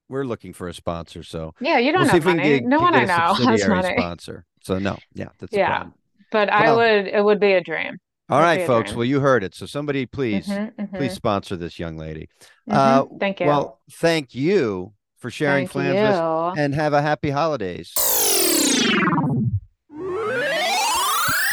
[0.09, 2.61] we're looking for a sponsor, so Yeah, you don't we'll have we money.
[2.61, 3.87] get, No one I know has money.
[3.87, 4.45] sponsor.
[4.63, 5.61] So no, yeah, that's Yeah.
[5.65, 5.95] problem.
[6.31, 7.97] But I would, it would be a dream.
[8.31, 8.93] All right, folks.
[8.95, 9.55] Well, you heard it.
[9.55, 12.29] So somebody please Mhm, mhm, please sponsor this young lady.
[12.69, 12.75] mhm.
[12.75, 13.47] Uh, Thank you.
[13.47, 17.93] Well, thank you for sharing Thank Flansmas and have a happy holidays.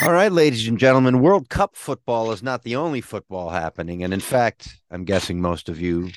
[0.03, 4.03] All right, ladies and gentlemen, World Cup football is not the only football happening.
[4.03, 6.11] And in fact, I'm guessing most of you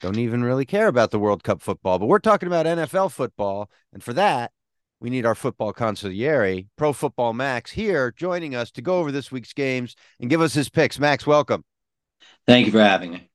[0.00, 3.70] don't even really care about the World Cup football, but we're talking about NFL football.
[3.92, 4.50] And for that,
[5.02, 9.32] we need our football consigliere, Pro Football Max, here joining us to go over this
[9.32, 10.96] week's games and give us his picks.
[11.00, 11.64] Max, welcome.
[12.46, 13.28] Thank you for having me.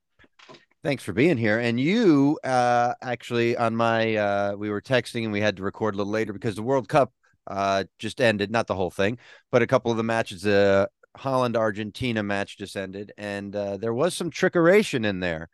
[0.82, 1.58] Thanks for being here.
[1.58, 5.94] And you uh actually on my uh we were texting and we had to record
[5.94, 7.12] a little later because the World Cup
[7.46, 9.18] uh just ended, not the whole thing,
[9.52, 13.92] but a couple of the matches uh Holland Argentina match just ended and uh there
[13.92, 15.50] was some trickeration in there.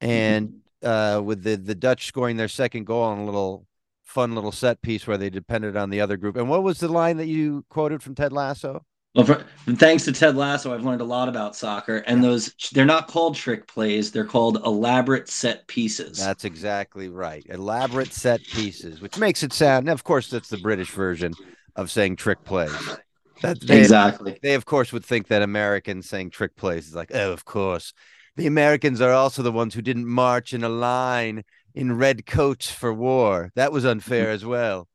[0.00, 3.66] And uh with the the Dutch scoring their second goal on a little
[4.04, 6.36] fun little set piece where they depended on the other group.
[6.36, 8.84] And what was the line that you quoted from Ted Lasso?
[9.14, 11.98] Well, for, thanks to Ted Lasso, I've learned a lot about soccer.
[11.98, 16.18] And those, they're not called trick plays, they're called elaborate set pieces.
[16.18, 17.46] That's exactly right.
[17.48, 19.86] Elaborate set pieces, which makes it sound.
[19.86, 21.32] Now, of course, that's the British version
[21.76, 22.72] of saying trick plays.
[23.42, 24.38] That they, exactly.
[24.42, 27.92] they of course would think that Americans saying trick plays is like, oh, of course.
[28.36, 32.70] The Americans are also the ones who didn't march in a line in red coats
[32.70, 33.50] for war.
[33.54, 34.88] That was unfair as well.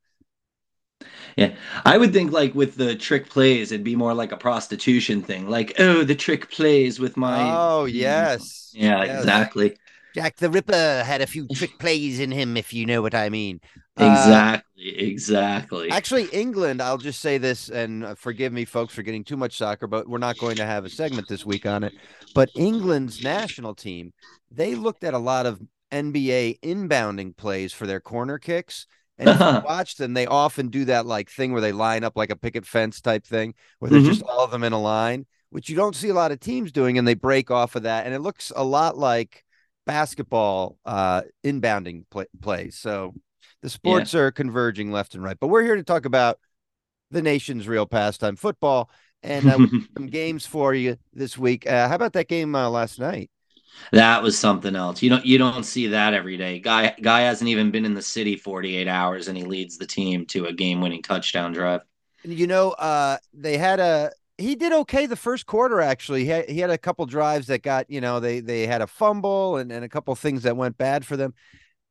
[1.36, 1.54] Yeah.
[1.84, 5.48] I would think, like, with the trick plays, it'd be more like a prostitution thing.
[5.48, 7.38] Like, oh, the trick plays with my.
[7.40, 9.18] oh yes, Yeah, Yes.
[9.20, 9.76] exactly.
[10.14, 13.28] Jack the Ripper had a few trick plays in him, if you know what I
[13.28, 13.60] mean.
[13.96, 14.98] Uh, Exactly.
[14.98, 15.90] exactly.
[15.90, 19.56] Actually, England, I'll just say this, and uh, forgive me, folks, for getting too much
[19.56, 21.92] soccer, but we're not going to have a segment this week on it.
[22.34, 24.12] But England's national team,
[24.50, 25.60] they looked at a lot of
[25.92, 28.86] NBA inbounding plays for their corner kicks.
[29.18, 32.16] And if you watch them, they often do that like thing where they line up
[32.16, 34.04] like a picket fence type thing, where they're Mhm.
[34.04, 36.72] just all of them in a line, which you don't see a lot of teams
[36.72, 38.06] doing, and they break off of that.
[38.06, 39.44] And it looks a lot like
[39.86, 42.78] basketball uh inbounding play- plays.
[42.78, 43.14] So
[43.62, 45.38] the sports are converging left and right.
[45.38, 46.38] But we're here to talk about
[47.10, 48.90] the nation's real pastime, football,
[49.22, 49.58] and uh,
[49.96, 51.66] some games for you this week.
[51.66, 53.30] Uh, how about that game uh, last night?
[53.92, 55.02] That was something else.
[55.02, 56.58] You don't you don't see that every day.
[56.58, 60.26] Guy guy hasn't even been in the city 48 hours and he leads the team
[60.26, 61.82] to a game-winning touchdown drive.
[62.24, 65.80] You know, uh, they had a he did okay the first quarter.
[65.80, 68.82] Actually, he had, he had a couple drives that got you know they they had
[68.82, 71.34] a fumble and and a couple things that went bad for them,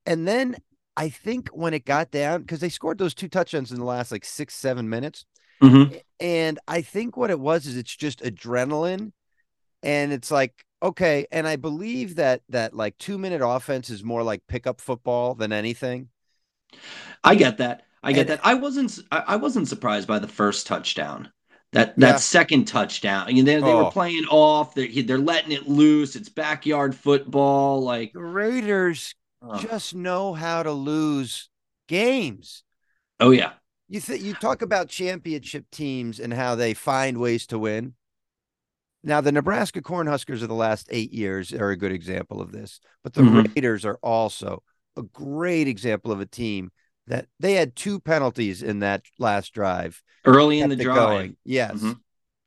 [0.06, 0.56] and then
[0.98, 4.12] I think when it got down because they scored those two touchdowns in the last
[4.12, 5.26] like six seven minutes.
[5.62, 6.02] Mhm.
[6.20, 9.12] And I think what it was is it's just adrenaline.
[9.84, 11.26] And it's like, okay.
[11.32, 15.52] And I believe that that like two minute offense is more like pickup football than
[15.54, 16.10] anything.
[17.24, 17.84] I get that.
[18.04, 18.40] I get And- that.
[18.46, 21.32] I wasn't I, wasn't surprised by the first touchdown.
[21.74, 22.16] That that Yeah.
[22.18, 23.28] second touchdown.
[23.28, 23.86] I mean, they, they Oh.
[23.86, 24.74] were playing off.
[24.74, 26.16] They're they're letting it loose.
[26.16, 27.82] It's backyard football.
[27.82, 31.50] Like The Raiders oh, just know how to lose
[31.88, 32.64] games.
[33.20, 33.54] oh yeah.
[33.88, 37.96] You th- you talk about championship teams and how they find ways to win.
[39.04, 42.80] Now, the Nebraska Cornhuskers of the last eight years are a good example of this,
[43.04, 43.56] but the Mhm.
[43.56, 44.64] Raiders are also
[44.98, 46.72] a great example of a team
[47.08, 50.02] that they had two penalties in that last drive.
[50.26, 50.96] Early in the drive.
[50.98, 51.38] going.
[51.46, 51.80] Yes.
[51.82, 52.00] Mhm.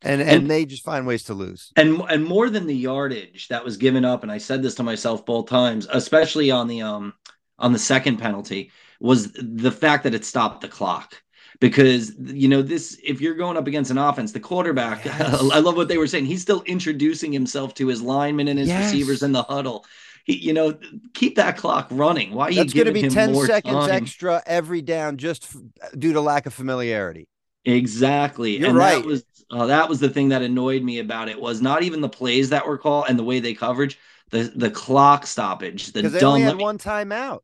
[0.04, 1.72] And, and And- they just find ways to lose.
[1.76, 4.82] and and more than the yardage that was given up and i said this to
[4.82, 7.14] myself both times especially on the um
[7.58, 11.22] on the second penalty was the fact that it stopped the clock
[11.62, 15.50] because you know this if you're going up against an offense the quarterback Yes.
[15.52, 18.68] i love what they were saying he's still introducing himself to his linemen and his
[18.68, 18.84] Yes.
[18.86, 19.86] receivers in the huddle
[20.24, 20.78] he, you know
[21.14, 23.90] keep that clock running why are you That's going to be 10 seconds time?
[23.90, 25.56] extra every down just f-
[25.98, 27.28] due to lack of familiarity.
[27.64, 29.02] exactly You're and right.
[29.02, 32.00] that was uh, that was the thing that annoyed me about it was not even
[32.00, 33.98] the plays that were called and the way they coverage
[34.30, 37.40] the the clock stoppage the they dumb only had me, one timeout.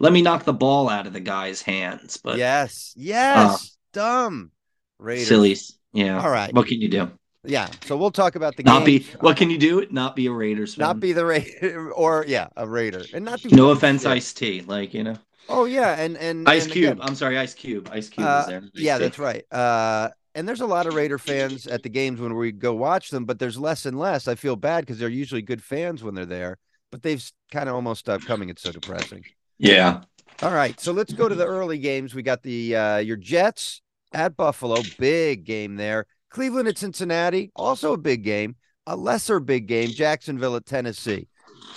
[0.00, 2.92] Let me knock the ball out of the guy's hands but yes.
[2.96, 3.76] Yes.
[3.92, 4.50] Dumb.
[4.98, 5.28] Raiders.
[5.28, 5.56] silly
[5.92, 6.52] yeah All right.
[6.52, 7.10] what can you do
[7.44, 7.68] Yeah.
[7.84, 10.74] So we'll talk about the not be what can you do not be a raiders
[10.74, 10.86] fan.
[10.86, 13.04] not be the Raider or yeah, a Raider.
[13.14, 15.16] And not do no offense ice t like you know
[15.48, 18.38] Oh yeah, and and ice and cube again, i'm sorry ice cube ice cube Uh,
[18.38, 19.44] was there yeah, that's right.
[19.52, 23.10] Uh, and there's a lot of Raider fans at the games when we go watch
[23.10, 24.28] them, but there's less and less.
[24.28, 26.58] I feel bad because they're usually good fans when they're there,
[26.90, 28.50] but they've kind of almost stopped coming.
[28.50, 29.24] It's so depressing.
[29.58, 30.00] Yeah
[30.42, 32.14] All right, so let's go to the early games.
[32.14, 33.80] We got the uh, your Jets
[34.12, 36.06] at Buffalo, big game there.
[36.30, 38.56] Cleveland at Cincinnati, also a big game.
[38.86, 41.28] A lesser big game, Jacksonville at Tennessee.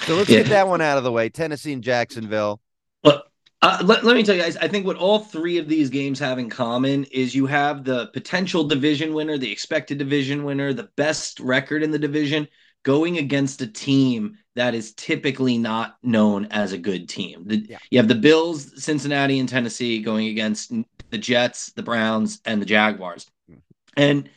[0.01, 0.37] So let's Yeah.
[0.39, 1.29] get that one out of the way.
[1.29, 2.61] Tennessee and Jacksonville.
[3.03, 3.25] But
[3.61, 6.19] uh, let, let me tell you guys, I think what all three of these games
[6.19, 10.89] have in common is you have the potential division winner, the expected division winner, the
[10.95, 12.47] best record in the division
[12.83, 17.43] going against a team that is typically not known as a good team.
[17.45, 17.77] The- Yeah.
[17.89, 20.71] You have the Bills, Cincinnati, and Tennessee going against
[21.09, 23.25] the Jets, the Browns, and the Jaguars.
[23.47, 23.55] Hmm.
[23.97, 24.29] And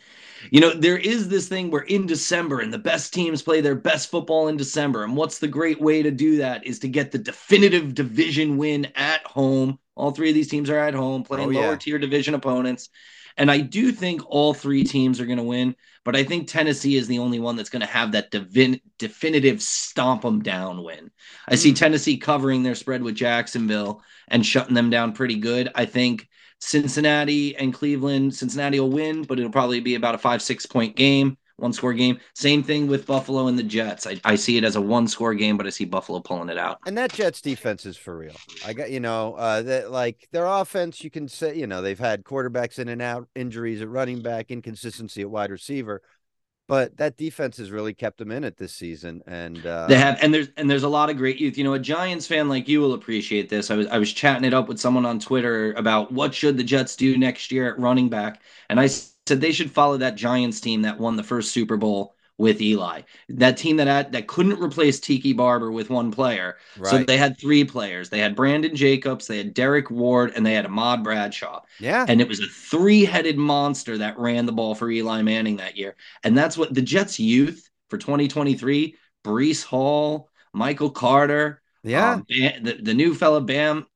[0.50, 3.76] you know, there is this thing where in December and the best teams play their
[3.76, 5.04] best football in December.
[5.04, 8.88] And what's the great way to do that is to get the definitive division win
[8.96, 9.78] at home.
[9.94, 11.60] All three of these teams are at home playing Oh, yeah.
[11.60, 12.88] lower tier division opponents.
[13.36, 16.96] And I do think all three teams are going to win, but I think Tennessee
[16.96, 21.10] is the only one that's going to have that divin- definitive stomp them down win.
[21.48, 21.76] I see hmm.
[21.76, 25.70] Tennessee covering their spread with Jacksonville and shutting them down pretty good.
[25.74, 26.28] I think
[26.60, 30.94] Cincinnati and Cleveland, Cincinnati will win, but it'll probably be about a five, six point
[30.94, 32.18] game, one score game.
[32.34, 34.06] Same thing with Buffalo and the Jets.
[34.06, 36.58] I, I see it as a one score game, but I see Buffalo pulling it
[36.58, 36.78] out.
[36.84, 38.34] And that Jets defense is for real.
[38.66, 41.98] I got you know, uh that like their offense, you can say, you know, they've
[41.98, 46.02] had quarterbacks in and out, injuries at running back, inconsistency at wide receiver.
[46.68, 49.22] But that defense has really kept them in it this season.
[49.26, 51.58] And uh They have, and there's and there's a lot of great youth.
[51.58, 53.70] You know, a Giants fan like you will appreciate this.
[53.70, 56.64] I was I was chatting it up with someone on Twitter about what should the
[56.64, 58.88] Jets do next year at running back, and I
[59.32, 63.02] said they should follow that Giants team that won the first Super Bowl with Eli.
[63.28, 66.56] That team that had, that couldn't replace Tiki Barber with one player.
[66.82, 68.10] So they had three players.
[68.10, 71.62] They had Brandon Jacobs, they had Derrick Ward, and they had Ahmad Bradshaw.
[71.78, 72.04] yeah.
[72.06, 75.96] And it was a three-headed monster that ran the ball for Eli Manning that year.
[76.24, 82.12] And that's what the Jets youth for 2023, Breece Hall, Michael Carter, yeah.
[82.12, 83.86] um, Bam- the, the new fella Bam,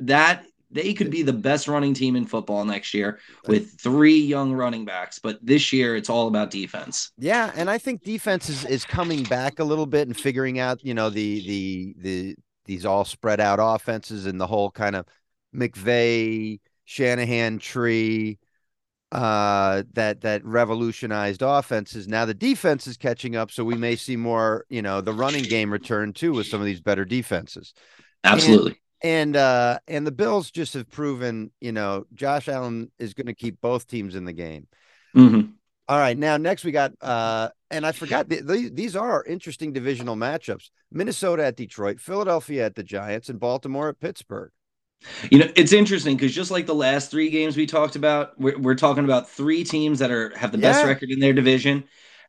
[0.00, 4.52] that they could be the best running team in football next year with three young
[4.52, 5.18] running backs.
[5.18, 7.12] But this year it's all about defense.
[7.18, 10.84] Yeah, and I think defense is, is coming back a little bit and figuring out,
[10.84, 15.06] you know, the the the these all spread out offenses and the whole kind of
[15.54, 18.38] McVay Shanahan tree
[19.12, 22.08] uh that that revolutionized offenses.
[22.08, 25.44] Now the defense is catching up, so we may see more, you know, the running
[25.44, 27.74] game return too with some of these better defenses.
[28.24, 28.80] Absolutely.
[29.02, 33.34] And uh and the Bills just have proven, you know, Josh Allen is going to
[33.34, 34.68] keep both teams in the game.
[35.16, 35.52] Mhm.
[35.88, 39.72] All right, now next we got uh and I forgot th- th- these are interesting
[39.72, 40.70] divisional matchups.
[40.92, 44.50] Minnesota at Detroit, Philadelphia at the Giants, and Baltimore at Pittsburgh.
[45.32, 48.56] You know, it's interesting because just like the last three games we talked about, we're,
[48.56, 51.82] we're talking about three teams that are have the best record in their division,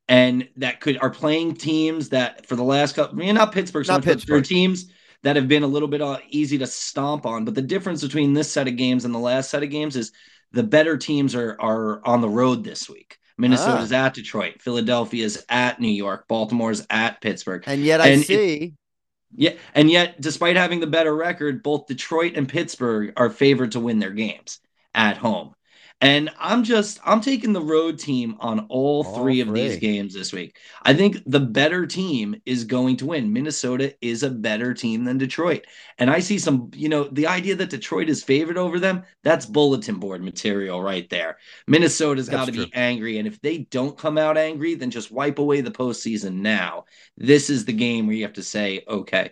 [0.07, 3.85] and that could are playing teams that for the last couple, I mean, not Pittsburgh,
[3.85, 4.43] so Not Pittsburgh.
[4.43, 4.87] teams
[5.23, 7.45] that have been a little bit uh, easy to stomp on.
[7.45, 10.11] But the difference between this set of games and the last set of games is
[10.51, 13.17] the better teams are are on the road this week.
[13.37, 17.63] Minnesota's at Detroit, Philadelphia's at New York, Baltimore's at Pittsburgh.
[17.65, 18.73] And yet I And it- see
[19.35, 23.79] Yeah, and yet, despite having the better record, both Detroit and Pittsburgh are favored to
[23.79, 24.59] win their games
[24.93, 25.55] at home.
[26.03, 30.13] And I'm just I'm taking the road team on all, All three of these games
[30.13, 30.57] this week.
[30.81, 33.31] I think the better team is going to win.
[33.31, 35.65] Minnesota is a better team than Detroit.
[35.97, 39.45] And I see some, you know, the idea that Detroit is favored over them, that's
[39.45, 41.37] bulletin board material right there.
[41.67, 43.17] Minnesota's got to be angry.
[43.17, 46.83] And if they don't come out angry, then just wipe away the postseason now.
[47.15, 49.31] This is the game where you have to say, okay.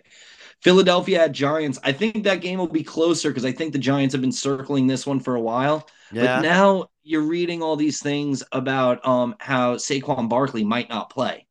[0.62, 1.78] Philadelphia at Giants.
[1.82, 4.86] I think that game will be closer because I think the Giants have been circling
[4.86, 5.88] this one for a while.
[6.10, 6.38] yeah.
[6.38, 11.46] But now you're reading all these things about um how Saquon Barkley might not play.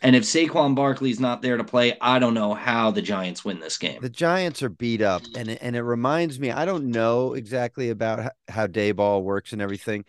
[0.00, 3.60] And if Saquon Barkley's not there to play, I don't know how the Giants win
[3.60, 4.00] this game.
[4.00, 6.50] The Giants are beat up, and it, and it reminds me.
[6.52, 10.04] I don't know exactly about how, Daboll works and everything.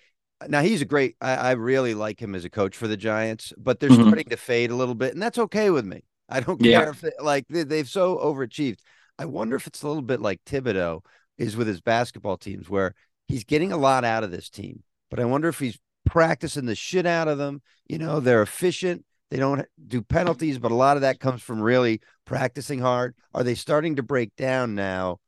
[0.47, 1.15] Now he's a great.
[1.19, 3.95] I, I really like him as a coach for the Giants, but they're Mhm.
[4.03, 6.03] starting to fade a little bit, and that's okay with me.
[6.29, 6.69] I don't Yeah.
[6.69, 8.79] care if they, like they, they've so overachieved.
[9.17, 11.03] I wonder if it's a little bit like Thibodeau
[11.37, 12.93] is with his basketball teams, where
[13.27, 16.75] he's getting a lot out of this team, but I wonder if he's practicing the
[16.75, 17.61] shit out of them.
[17.87, 19.05] You know, they're efficient.
[19.31, 23.15] They don't do penalties, but a lot of that comes from really practicing hard.
[23.33, 25.19] Are they starting to break down now?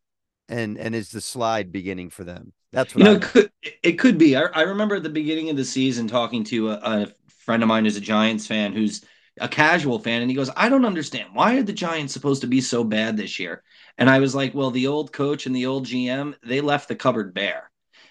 [0.50, 2.54] And and is the slide beginning for them?
[2.72, 3.52] That's what You know, I it could
[3.84, 4.36] it could be.
[4.36, 7.70] I, I remember at the beginning of the season talking to a, a friend of
[7.70, 9.04] mine who's a Giants fan, who's
[9.40, 12.48] a casual fan, and he goes, "I don't understand why are the Giants supposed to
[12.48, 13.64] be so bad this year?"
[13.98, 16.96] And I was like, "Well, the old coach and the old GM they left the
[16.96, 17.70] cupboard bare.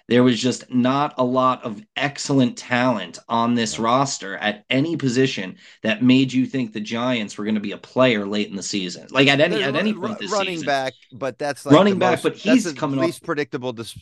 [0.09, 5.57] There was just not a lot of excellent talent on this roster at any position
[5.85, 8.63] that made you think the Giants were going to be a player late in the
[8.63, 10.67] season, like at any at any point this running season.
[10.67, 13.97] back, but that's like Running back, most- but he's coming off- least predictable dis-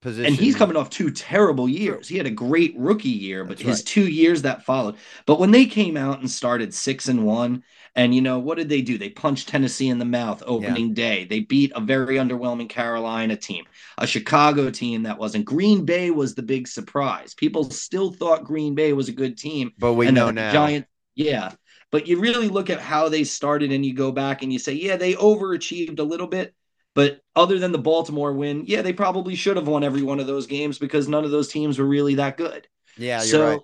[0.00, 0.26] position.
[0.32, 2.08] And he's coming off two terrible years.
[2.08, 3.86] He had a great rookie year, but That's his right.
[3.86, 4.96] two years that followed.
[5.26, 8.68] But when they came out and started six and one, and you know, what did
[8.68, 8.96] they do?
[8.96, 11.24] They punched Tennessee in the mouth opening day.
[11.24, 13.64] They beat a very underwhelming Carolina team,
[13.96, 15.44] a Chicago team that wasn't.
[15.44, 17.34] Green Bay was the big surprise.
[17.34, 19.72] People still thought Green Bay was a good team.
[19.78, 20.52] But we know now.
[20.52, 21.52] Giants, yeah.
[21.90, 24.74] But you really look at how they started and you go back and you say,
[24.74, 26.54] yeah, they overachieved a little bit.
[26.98, 30.26] But other than the Baltimore win, yeah, they probably should have won every one of
[30.26, 32.66] those games because none of those teams were really that good.
[32.96, 33.60] yeah, you're so, right.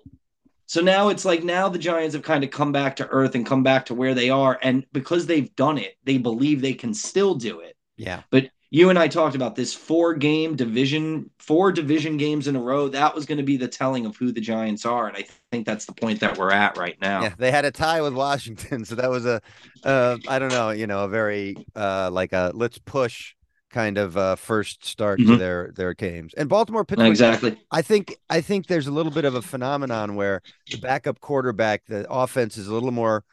[0.67, 3.45] so now it's like now the Giants have kind of come back to earth and
[3.45, 6.93] come back to where they are, and because they've done it, they believe they can
[6.93, 7.75] still do it.
[7.97, 12.57] Yeah, But you and I talked about this four game division, four division games in
[12.57, 12.89] a row.
[12.89, 15.65] That was going to be the telling of who the Giants are, and I think
[15.65, 17.21] that's the point that we're at right now.
[17.21, 17.33] yeah.
[17.37, 19.41] They had a tie with Washington, so that was a,
[19.85, 23.33] uh, I don't know, you know, a very uh, like a let's push
[23.69, 25.39] kind of uh, first start to Mhm.
[25.39, 26.33] their their games.
[26.35, 27.57] And Baltimore Pittsburgh, Exactly.
[27.71, 31.85] I think I think there's a little bit of a phenomenon where the backup quarterback,
[31.87, 33.23] the offense is a little more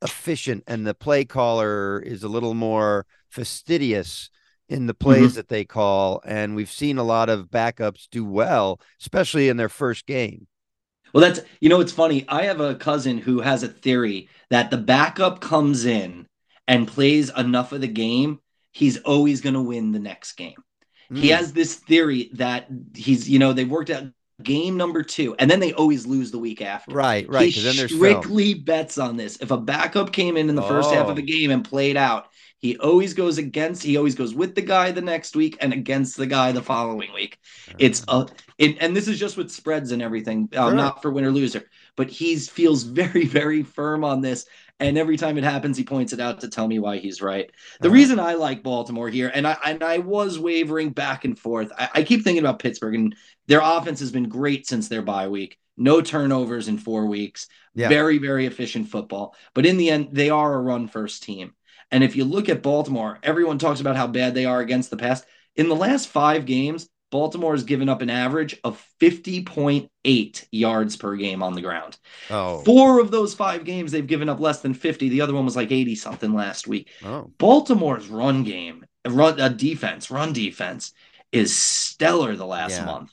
[0.00, 4.30] efficient, and the play caller is a little more fastidious
[4.68, 6.22] in the plays that they call.
[6.24, 10.46] And we've seen a lot of backups do well, especially in their first game.
[11.12, 12.24] Well, that's you know, it's funny.
[12.28, 16.26] I have a cousin who has a theory that the backup comes in
[16.66, 18.40] and plays enough of the game,
[18.72, 20.56] he's always going to win the next game.
[21.14, 21.36] He Mm.
[21.36, 24.04] has this theory that he's, you know, they've worked out
[24.42, 26.92] game number two, and then they always lose the week after.
[26.92, 27.52] right, right.
[27.52, 27.88] He there's film.
[27.88, 29.36] strictly bets on this.
[29.40, 31.10] If a backup came in in the first half Oh.
[31.10, 32.26] of a game and played out,
[32.58, 33.82] he always goes against.
[33.82, 37.12] He always goes with the guy the next week and against the guy the following
[37.12, 37.38] week.
[37.78, 38.26] It's a,
[38.58, 40.74] it, and this is just with spreads and everything, um, Sure.
[40.74, 41.64] not for winner loser.
[41.96, 44.46] But he's feels very very firm on this,
[44.80, 47.50] and every time it happens, he points it out to tell me why he's right.
[47.80, 51.70] The reason I like Baltimore here, and I and I was wavering back and forth.
[51.78, 53.14] I, I keep thinking about Pittsburgh, and
[53.46, 55.58] their offense has been great since their bye week.
[55.76, 57.46] No turnovers in four weeks.
[57.74, 57.88] Yeah.
[57.88, 59.34] Very very efficient football.
[59.54, 61.54] But in the end, they are a run first team.
[61.94, 64.96] And if you look at Baltimore, everyone talks about how bad they are against the
[64.96, 65.24] pass.
[65.54, 71.14] In the last five games, Baltimore has given up an average of 50.8 yards per
[71.14, 71.96] game on the ground.
[72.64, 75.08] Four of those five games, they've given up less than 50.
[75.08, 76.88] The other one was like 80 something last week.
[77.04, 80.92] oh, Baltimore's run game, run uh, defense, run defense
[81.30, 82.86] is stellar the last Yeah.
[82.86, 83.12] month.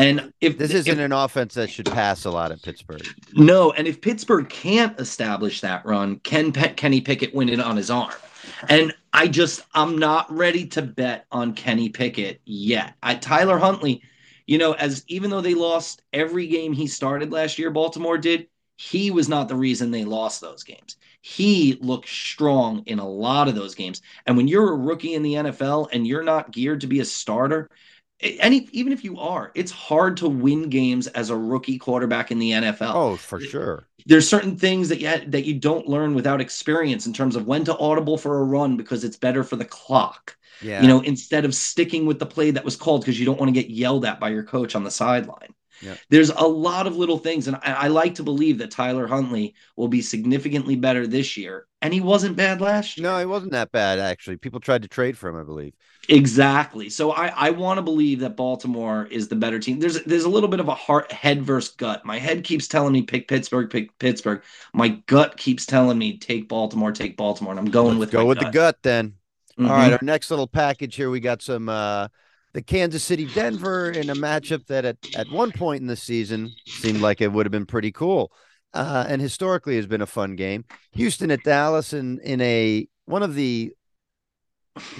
[0.00, 3.06] And if this isn't an offense that should pass a lot at Pittsburgh.
[3.34, 7.76] no, and if Pittsburgh can't establish that run, can Pe- Kenny Pickett win it on
[7.76, 8.14] his arm?
[8.68, 12.94] And I just I'm not ready to bet on Kenny Pickett yet.
[13.02, 14.02] I Tyler Huntley,
[14.46, 18.48] you know, as even though they lost every game he started last year, Baltimore did,
[18.76, 20.96] he was not the reason they lost those games.
[21.20, 24.00] He looked strong in a lot of those games.
[24.26, 27.04] And when you're a rookie in the NFL and you're not geared to be a
[27.04, 27.68] starter,
[28.22, 32.38] any even if you are, it's hard to win games as a rookie quarterback in
[32.38, 33.88] the NFL Oh, for sure.
[34.06, 37.64] there's certain things that you that you don't learn without experience in terms of when
[37.64, 40.36] to audible for a run because it's better for the clock.
[40.60, 40.82] Yeah.
[40.82, 43.48] You know, instead of sticking with the play that was called because you don't want
[43.54, 45.54] to get yelled at by your coach on the sideline.
[45.80, 45.94] Yeah.
[46.08, 49.54] There's a lot of little things, and I, I like to believe that Tyler Huntley
[49.76, 53.10] will be significantly better this year, and he wasn't bad last year.
[53.10, 54.36] no, he wasn't that bad actually.
[54.36, 55.72] People tried to trade for him, I believe.
[56.08, 56.88] Exactly.
[56.90, 59.78] So I, I want to believe that Baltimore is the better team.
[59.78, 62.04] There's there's a little bit of a heart head versus gut.
[62.04, 64.42] My head keeps telling me pick Pittsburgh, pick Pittsburgh.
[64.72, 68.26] My gut keeps telling me take Baltimore, take Baltimore, and I'm going Let's with go
[68.26, 69.14] with the gut then.
[69.58, 69.68] Mhm.
[69.68, 72.08] All right, our next little package here, we got some uh
[72.52, 76.52] the Kansas City Denver in a matchup that at, at one point in the season
[76.66, 78.32] seemed like it would have been pretty cool.
[78.74, 80.64] uh, and historically has been a fun game.
[80.92, 83.72] Houston at Dallas in in a one of the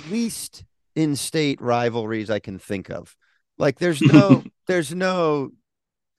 [0.08, 0.64] least
[0.96, 3.16] in-state rivalries I can think of.
[3.58, 5.50] Like there's no there's no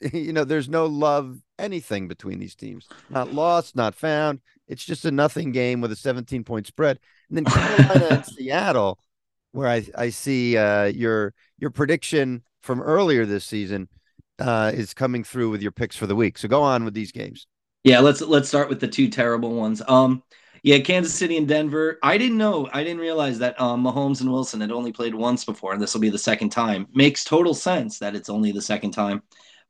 [0.14, 2.88] you know there's no love anything between these teams.
[3.10, 4.40] Not lost, not found.
[4.68, 7.00] It's just a nothing game with a 17 point spread.
[7.30, 9.00] And then Carolina and Seattle,
[9.52, 13.90] where I I see uh, your your prediction from earlier this season
[14.40, 16.38] uh, is coming through with your picks for the week.
[16.38, 17.48] So go on with these games.
[17.84, 19.82] Yeah, let's let's start with the two terrible ones.
[19.88, 20.24] Um,
[20.64, 21.98] yeah, Kansas City and Denver.
[22.04, 22.70] I didn't know.
[22.72, 25.94] I didn't realize that um, Mahomes and Wilson had only played once before, and this
[25.94, 26.88] will be the second time.
[26.94, 29.24] Makes total sense that it's only the second time.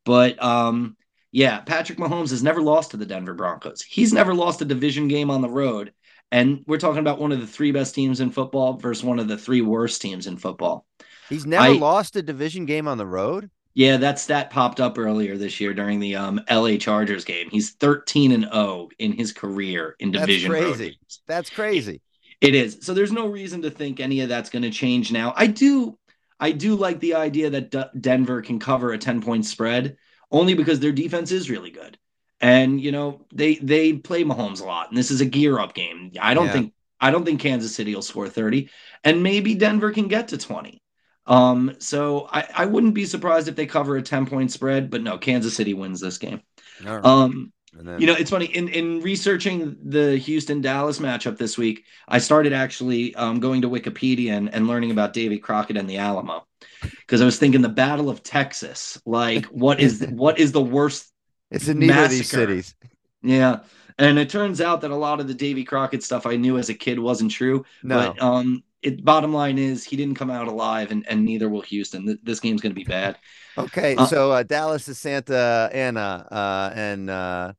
[0.03, 0.97] But um,
[1.31, 3.81] yeah, Patrick Mahomes has never lost to the Denver Broncos.
[3.81, 5.93] He's never lost a division game on the road.
[6.31, 9.27] And we're talking about one of the three best teams in football versus one of
[9.27, 10.85] the three worst teams in football.
[11.29, 13.49] He's never I, lost a division game on the road.
[13.73, 17.49] Yeah, that stat popped up earlier this year during the um, LA Chargers game.
[17.49, 20.51] He's 13 and 0 in his career in division.
[20.51, 20.99] That's crazy.
[21.27, 22.01] That's crazy.
[22.41, 22.79] It is.
[22.81, 25.33] So there's no reason to think any of that's going to change now.
[25.37, 25.97] I do
[26.39, 29.95] I do like the idea that D- Denver can cover a 10 point spread
[30.31, 31.97] only because their defense is really good.
[32.41, 35.73] And you know, they they play Mahomes a lot and this is a gear up
[35.73, 36.11] game.
[36.19, 36.53] I don't yeah.
[36.53, 38.69] think I don't think Kansas City will score 30
[39.03, 40.81] and maybe Denver can get to 20.
[41.27, 45.01] Um, so I, I wouldn't be surprised if they cover a 10 point spread, but
[45.01, 46.41] no, Kansas City wins this game.
[46.83, 47.03] Right.
[47.05, 48.01] Um, then...
[48.01, 52.53] you know, it's funny in, in researching the Houston Dallas matchup this week, I started
[52.53, 56.45] actually um, going to Wikipedia and, and learning about Davy Crockett and the Alamo
[56.81, 58.99] because I was thinking the Battle of Texas.
[59.05, 61.10] Like, what is what is the worst?
[61.51, 62.05] It's in neither massacre?
[62.05, 62.75] of these cities.
[63.21, 63.59] Yeah.
[63.99, 66.69] And it turns out that a lot of the Davy Crockett stuff I knew as
[66.69, 67.65] a kid wasn't true.
[67.83, 67.97] No.
[67.97, 71.61] But um, it, bottom line is he didn't come out alive, and, and neither will
[71.61, 72.17] Houston.
[72.23, 73.17] This game's going to be bad.
[73.57, 77.53] Okay, uh, so uh, Dallas is Santa Anna, uh, and uh,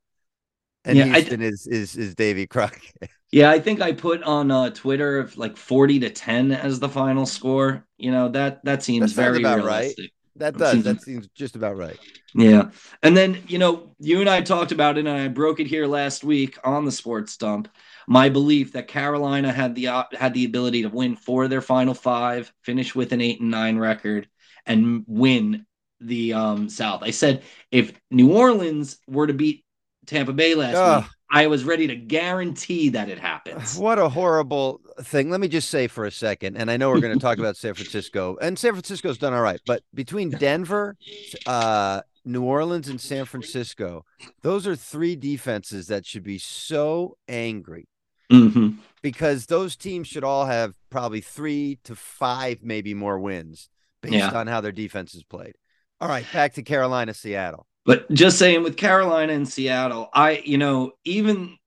[0.84, 3.10] and yeah, Houston I, is is is Davy Crockett.
[3.34, 7.24] Yeah, I think I put on uh, Twitter like forty to ten as the final
[7.24, 7.86] score.
[7.96, 9.98] You know that that seems very about realistic.
[9.98, 10.10] right.
[10.36, 10.82] That does.
[10.84, 11.98] That seems just about right.
[12.34, 12.70] Yeah,
[13.02, 15.86] and then you know you and I talked about it, and I broke it here
[15.86, 17.68] last week on the Sports Dump
[18.06, 21.60] my belief that Carolina had the uh, had the ability to win four of their
[21.60, 24.28] final five, finish with an eight and nine record,
[24.66, 25.66] and win
[26.00, 27.02] the um, South.
[27.02, 29.64] I said if New Orleans were to beat
[30.06, 33.76] Tampa Bay last week, I was ready to guarantee that it happens.
[33.82, 35.30] What a horrible thing.
[35.30, 37.56] Let me just say for a second, and I know we're going to talk about
[37.56, 40.96] San Francisco, and San Francisco's done all right, but between Denver,
[41.46, 44.04] uh, New Orleans, and San Francisco,
[44.42, 47.88] those are three defenses that should be so angry
[48.32, 48.78] Mm-hmm.
[49.02, 53.68] Because those teams should all have probably three to five, maybe more wins
[54.00, 54.30] based yeah.
[54.30, 55.54] on how their defense is played.
[56.00, 57.66] All right, back to Carolina, Seattle.
[57.84, 61.58] But just saying with Carolina and Seattle, I, you know, even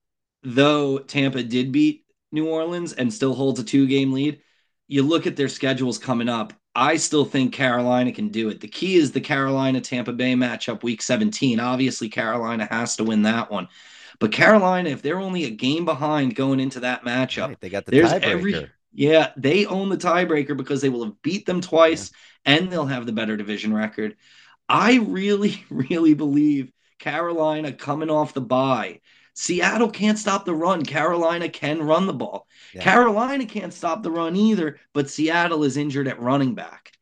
[0.42, 4.40] though Tampa did beat New Orleans and still holds a two game lead,
[4.88, 6.52] you look at their schedules coming up.
[6.74, 8.60] I still think Carolina can do it.
[8.60, 11.58] The key is the Carolina Tampa Bay matchup week 17.
[11.58, 13.68] Obviously, Carolina has to win that one.
[14.18, 17.84] But Carolina, if they're only a game behind going into that matchup, right, they got
[17.84, 18.22] the there's tiebreaker.
[18.22, 22.12] every yeah, they own the tiebreaker because they will have beat them twice
[22.46, 22.54] yeah.
[22.54, 24.16] and they'll have the better division record.
[24.68, 29.00] I really, really believe Carolina coming off the bye.
[29.34, 30.82] Seattle can't stop the run.
[30.82, 32.46] Carolina can run the ball.
[32.72, 32.82] Yeah.
[32.82, 36.92] Carolina can't stop the run either, but Seattle is injured at running back.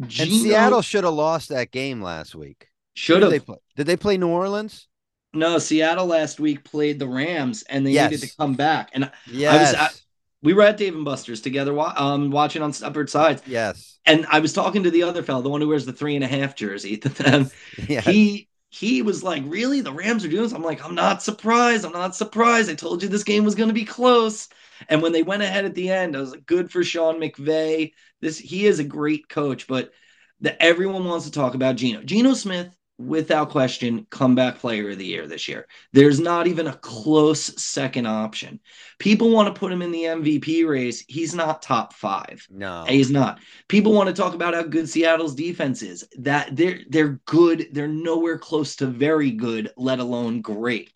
[0.00, 2.66] Geno, and Seattle should have lost that game last week.
[2.94, 3.30] Should have.
[3.30, 3.44] Did,
[3.76, 4.88] did they play New Orleans?
[5.32, 8.10] No, Seattle last week played the Rams, and they yes.
[8.10, 8.90] needed to come back.
[8.92, 9.74] And yes.
[9.74, 10.03] I was,
[10.44, 13.42] we were at Dave and Buster's together, um, watching on separate sides.
[13.46, 13.98] Yes.
[14.04, 16.22] And I was talking to the other fellow, the one who wears the three and
[16.22, 17.00] a half jersey.
[17.88, 18.04] yes.
[18.04, 21.84] He he was like, "Really, the Rams are doing this?" I'm like, "I'm not surprised.
[21.86, 22.70] I'm not surprised.
[22.70, 24.48] I told you this game was going to be close."
[24.88, 27.92] And when they went ahead at the end, I was like, "Good for Sean McVay.
[28.20, 29.92] This he is a great coach." But
[30.40, 32.02] that everyone wants to talk about Geno.
[32.02, 35.66] Geno Smith without question, comeback player of the year this year.
[35.92, 38.60] There's not even a close second option.
[38.98, 41.04] People want to put him in the MVP race.
[41.08, 42.46] He's not top five.
[42.50, 43.40] No, he's not.
[43.68, 46.06] People want to talk about how good Seattle's defense is.
[46.18, 47.68] That they're they're good.
[47.72, 50.92] They're nowhere close to very good, let alone great.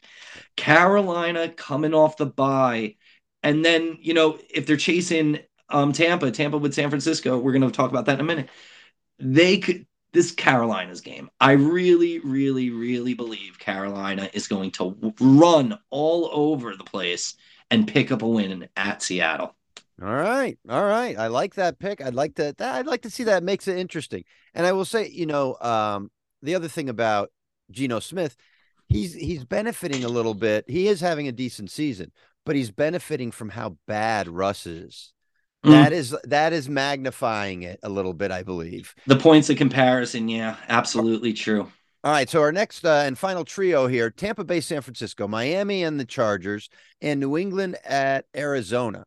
[0.57, 2.95] Carolina coming off the bye,
[3.43, 7.63] and then you know if they're chasing um Tampa, Tampa with San Francisco, we're going
[7.63, 8.49] to talk about that in a minute.
[9.19, 11.31] They could this Carolina's game.
[11.41, 17.35] I really, really, really believe Carolina is going to run all over the place
[17.71, 19.55] and pick up a win at Seattle.
[20.01, 21.19] All right, all right.
[21.19, 22.01] I like that pick.
[22.01, 22.55] I'd like to.
[22.61, 24.25] I'd like to see that makes it interesting.
[24.55, 27.31] And I will say, you know, um, the other thing about
[27.71, 28.37] Geno Smith,
[28.89, 30.65] he's he's benefiting a little bit.
[30.69, 32.13] He is having a decent season,
[32.47, 35.13] but he's benefiting from how bad Russ is.
[35.69, 35.73] Mm.
[35.73, 38.95] That is that is magnifying it a little bit, I believe.
[39.07, 41.71] The points of comparison, yeah, absolutely true.
[42.05, 45.83] All right, so our next uh, and final trio here: Tampa Bay, San Francisco, Miami,
[45.83, 46.69] and the Chargers,
[47.03, 49.05] and New England at Arizona.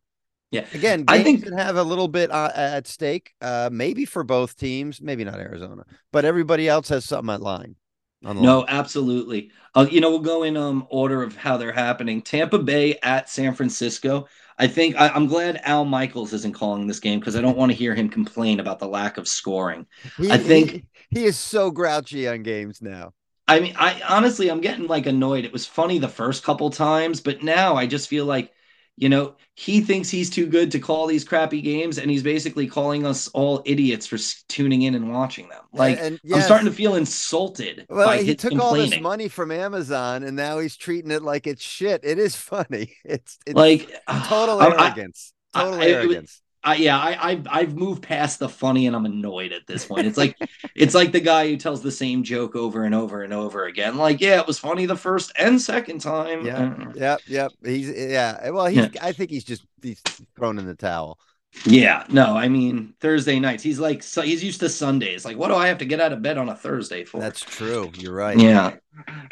[0.51, 4.23] Yeah, Again, I think- that have a little bit uh, at stake, uh, maybe for
[4.25, 7.75] both teams, maybe not Arizona, but everybody else has something at line.
[8.21, 9.49] No, absolutely.
[9.73, 12.21] Uh, you know, we'll go in um order of how they're happening.
[12.21, 14.27] Tampa Bay at San Francisco.
[14.61, 17.71] I think I, I'm glad Al Michaels isn't calling this game because I don't want
[17.71, 19.87] to hear him complain about the lack of scoring.
[20.17, 23.13] He- I think- he, he is so grouchy on games now.
[23.47, 25.45] I mean, I honestly, I'm getting like annoyed.
[25.45, 28.53] It was funny the first couple times, but now I just feel like,
[28.97, 32.67] you know, he thinks he's too good to call these crappy games, and he's basically
[32.67, 34.17] calling us all idiots for
[34.47, 35.61] tuning in and watching them.
[35.73, 40.23] Like, and, I'm starting to feel insulted Well, he took all this money from Amazon,
[40.23, 42.01] and now he's treating it like it's shit.
[42.03, 42.95] It is funny.
[43.03, 43.89] It's, it's Like,
[44.25, 45.33] total I- I- arrogance.
[45.53, 46.40] I- total I- arrogance.
[46.63, 50.05] I, yeah, I, I've I've moved past the funny and I'm annoyed at this point.
[50.05, 50.37] It's like
[50.75, 53.97] it's like the guy who tells the same joke over and over and over again.
[53.97, 56.45] Like, yeah, it was funny the first and second time.
[56.45, 56.75] Yeah.
[56.93, 57.51] Yep, yep.
[57.63, 58.49] He's yeah.
[58.51, 58.77] Well, he's.
[58.93, 59.01] Yeah.
[59.01, 60.01] I think he's just he's
[60.35, 61.17] thrown in the towel.
[61.65, 62.05] yeah.
[62.09, 63.63] No, I mean Thursday nights.
[63.63, 65.25] He's like so he's used to Sundays.
[65.25, 67.19] Like, what do I have to get out of bed on a Thursday for?
[67.19, 67.91] That's true.
[67.97, 68.37] You're right.
[68.39, 68.75] Yeah.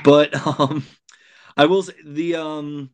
[0.04, 0.86] But um
[1.56, 2.90] I will say the um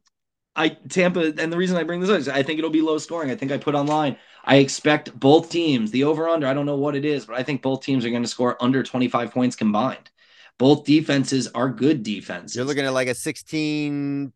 [0.55, 2.97] I Tampa and the reason I bring this up is I think it'll be low
[2.97, 3.31] scoring.
[3.31, 4.17] I think I put online.
[4.43, 7.43] I expect both teams, the over under, I don't know what it is, but I
[7.43, 10.11] think both teams are going to score under 25 points combined.
[10.59, 12.55] Both defenses are good defenses.
[12.55, 14.31] You're looking at like a 16.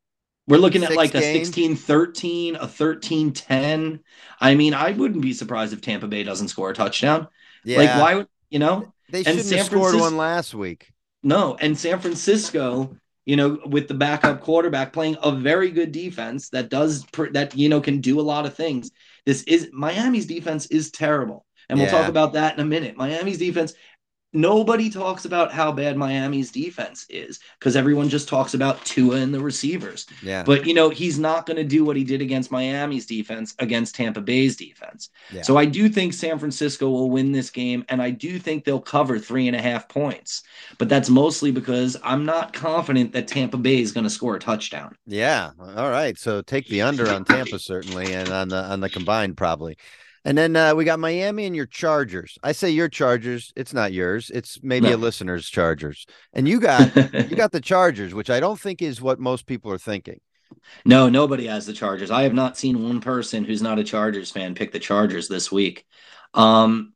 [0.47, 1.45] We're looking at like a game?
[1.45, 3.99] 16 13, a 13 10.
[4.41, 7.27] I mean, I wouldn't be surprised if Tampa Bay doesn't score a touchdown.
[7.63, 7.77] Yeah.
[7.77, 8.91] Like, why would you know?
[9.09, 10.91] They and shouldn't have scored one last week.
[11.21, 12.95] No, and San Francisco,
[13.29, 17.55] you know, with the backup quarterback playing a very good defense that does pr- that
[17.55, 18.89] you know can do a lot of things.
[19.23, 21.45] This is Miami's defense is terrible.
[21.69, 21.99] And we'll Yeah.
[21.99, 22.97] talk about that in a minute.
[22.97, 23.75] Miami's defense
[24.31, 29.33] nobody talks about how bad Miami's defense is because everyone just talks about Tua and
[29.33, 30.05] the receivers.
[30.21, 30.43] Yeah.
[30.43, 33.95] But you know, he's not going to do what he did against Miami's defense against
[33.95, 35.09] Tampa Bay's defense.
[35.31, 35.41] Yeah.
[35.41, 38.79] So I do think San Francisco will win this game, and I do think they'll
[38.79, 40.43] cover three and a half points.
[40.77, 44.39] But that's mostly because I'm not confident that Tampa Bay is going to score a
[44.39, 44.95] touchdown.
[45.07, 45.51] Yeah.
[45.59, 46.17] All right.
[46.17, 49.77] So take the under on Tampa certainly, and on the on the combined probably.
[50.29, 52.37] And then uh, we got Miami and your Chargers.
[52.43, 53.51] I say your Chargers.
[53.55, 54.29] It's not yours.
[54.31, 54.95] It's maybe No.
[54.95, 56.05] a listener's Chargers.
[56.33, 59.71] And you got you got the Chargers, which I don't think is what most people
[59.71, 60.19] are thinking.
[60.85, 62.11] no, nobody has the Chargers.
[62.11, 65.51] I have not seen one person who's not a Chargers fan pick the Chargers this
[65.51, 65.83] week.
[66.35, 66.93] Um,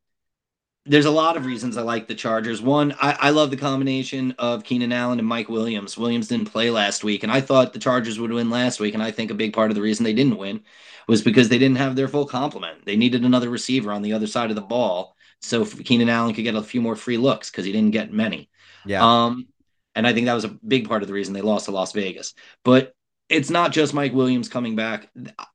[0.85, 2.61] there's a lot of reasons I like the Chargers.
[2.61, 5.97] One, I, I love the combination of Keenan Allen and Mike Williams.
[5.97, 8.93] Williams didn't play last week, and I thought the Chargers would win last week.
[8.93, 10.61] And I think a big part of the reason they didn't win
[11.07, 12.85] was because they didn't have their full complement.
[12.85, 16.43] They needed another receiver on the other side of the ball so Keenan Allen could
[16.43, 18.49] get a few more free looks because he didn't get many.
[18.85, 19.03] Yeah.
[19.03, 19.47] Um,
[19.93, 21.91] and I think that was a big part of the reason they lost to Las
[21.91, 22.33] Vegas.
[22.63, 22.93] But
[23.29, 25.09] it's not just Mike Williams coming back.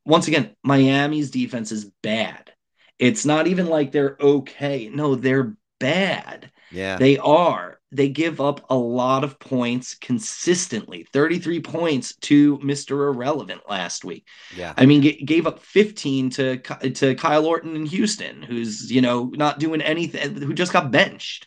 [0.05, 2.53] Once again, Miami's defense is bad.
[2.99, 4.89] It's not even like they're okay.
[4.93, 6.51] No, they're bad.
[6.73, 6.97] yeah.
[6.99, 7.81] They are.
[7.91, 13.07] They give up a lot of points consistently 33 points to Mr.
[13.09, 14.27] Irrelevant last week.
[14.55, 14.75] yeah.
[14.77, 19.31] I mean, g- gave up 15 to to Kyle Orton in Houston, who's you know
[19.35, 21.47] not doing anything, who just got benched.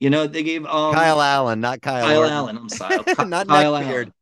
[0.00, 2.32] You know, they gave um, Kyle Allen, not Kyle, Kyle Orton.
[2.32, 2.56] Allen.
[2.56, 3.76] I'm sorry, Not Kyle.
[3.76, 4.12] Allen.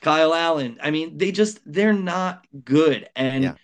[0.00, 0.78] Kyle Allen.
[0.82, 3.54] I mean, they just they're not good, and Yeah.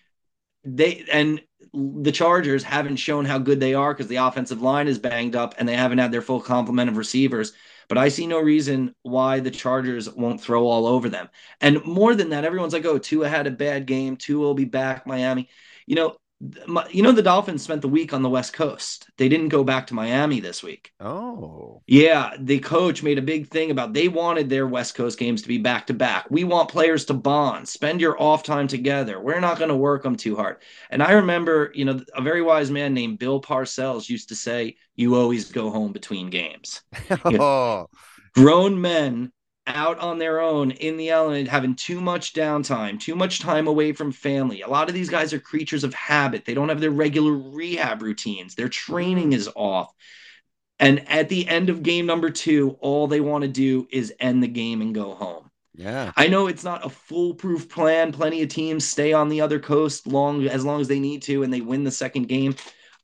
[0.64, 1.40] they and
[1.74, 5.54] the Chargers haven't shown how good they are because the offensive line is banged up
[5.58, 7.52] and they haven't had their full complement of receivers.
[7.88, 11.28] But I see no reason why the Chargers won't throw all over them.
[11.60, 14.16] And more than that, everyone's like, "Oh, Tua had a bad game.
[14.16, 15.48] Tua will be back." Miami,
[15.86, 16.16] you know,
[16.90, 19.08] you know, the Dolphins spent the week on the West Coast.
[19.16, 20.92] They didn't go back to Miami this week.
[21.00, 21.82] Oh.
[21.86, 25.48] Yeah, the coach made a big thing about they wanted their West Coast games to
[25.48, 26.26] be back to back.
[26.30, 29.20] We want players to bond, spend your off time together.
[29.20, 30.58] We're not going to work them too hard.
[30.90, 34.76] And I remember, you know, a very wise man named Bill Parcells used to say,
[34.96, 36.82] "You always go home between games."
[37.24, 37.86] Oh.
[38.34, 39.32] Grown men
[39.66, 43.92] out on their own in the element, having too much downtime, too much time away
[43.92, 44.62] from family.
[44.62, 46.44] A lot of these guys are creatures of habit.
[46.44, 48.54] They don't have their regular rehab routines.
[48.54, 49.92] Their training is off.
[50.78, 54.42] And at the end of game number two, all they want to do is end
[54.42, 55.50] the game and go home.
[55.74, 56.12] Yeah.
[56.16, 58.12] I know it's not a foolproof plan.
[58.12, 61.42] Plenty of teams stay on the other coast long as long as they need to,
[61.42, 62.54] and they win the second game.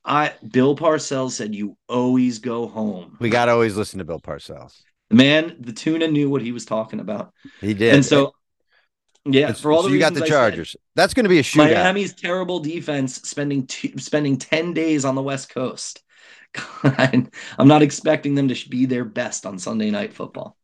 [0.05, 3.17] I Bill Parcells said you always go home.
[3.21, 4.83] We got to always listen to Bill Parcells.
[5.11, 7.33] The man, the tuna knew what he was talking about.
[7.61, 7.95] He did.
[7.95, 8.35] And so,
[9.25, 10.77] yeah, And for all so the you got the I said, Chargers.
[10.95, 11.75] That's going to be a shootout.
[11.75, 16.03] Miami's terrible defense spending two, spending 10 days on the West Coast.
[16.85, 17.29] I'm
[17.69, 20.57] not expecting them to be their best on Sunday night football.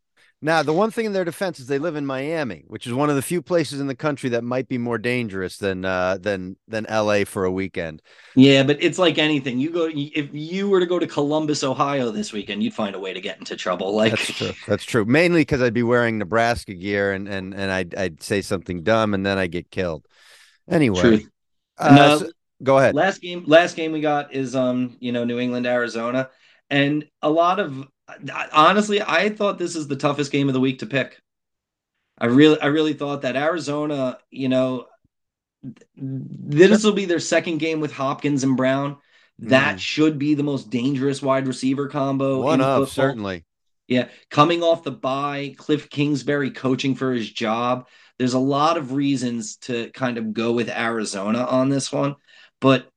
[0.46, 3.10] Now, the one thing in their defense is they live in Miami, which is one
[3.10, 6.56] of the few places in the country that might be more dangerous than uh, than
[6.68, 8.00] than LA for a weekend.
[8.36, 9.58] Yeah, but it's like anything.
[9.58, 12.98] You go if you were to go to Columbus, Ohio this weekend, you'd find a
[13.00, 13.96] way to get into trouble.
[13.96, 14.52] Like That's true.
[14.68, 15.04] That's true.
[15.04, 19.14] Mainly because I'd be wearing Nebraska gear and and and I'd I'd say something dumb
[19.14, 20.06] and then I get killed.
[20.70, 21.26] Anyway,
[21.76, 22.18] uh, No.
[22.18, 22.30] so-
[22.62, 22.94] go ahead.
[22.94, 26.30] last game last game we got is um you know new england arizona
[26.70, 27.86] and a lot of
[28.52, 31.20] honestly i thought this is the toughest game of the week to pick
[32.18, 34.86] i really i really thought that arizona you know
[35.96, 38.96] this will be their second game with hopkins and brown
[39.38, 39.80] that Mhm.
[39.80, 43.44] should be the most dangerous wide receiver combo One of certainly.
[43.88, 47.86] Yeah, coming off the bye, Cliff Kingsbury coaching for his job.
[48.18, 52.16] There's a lot of reasons to kind of go with Arizona on this one,
[52.60, 52.88] but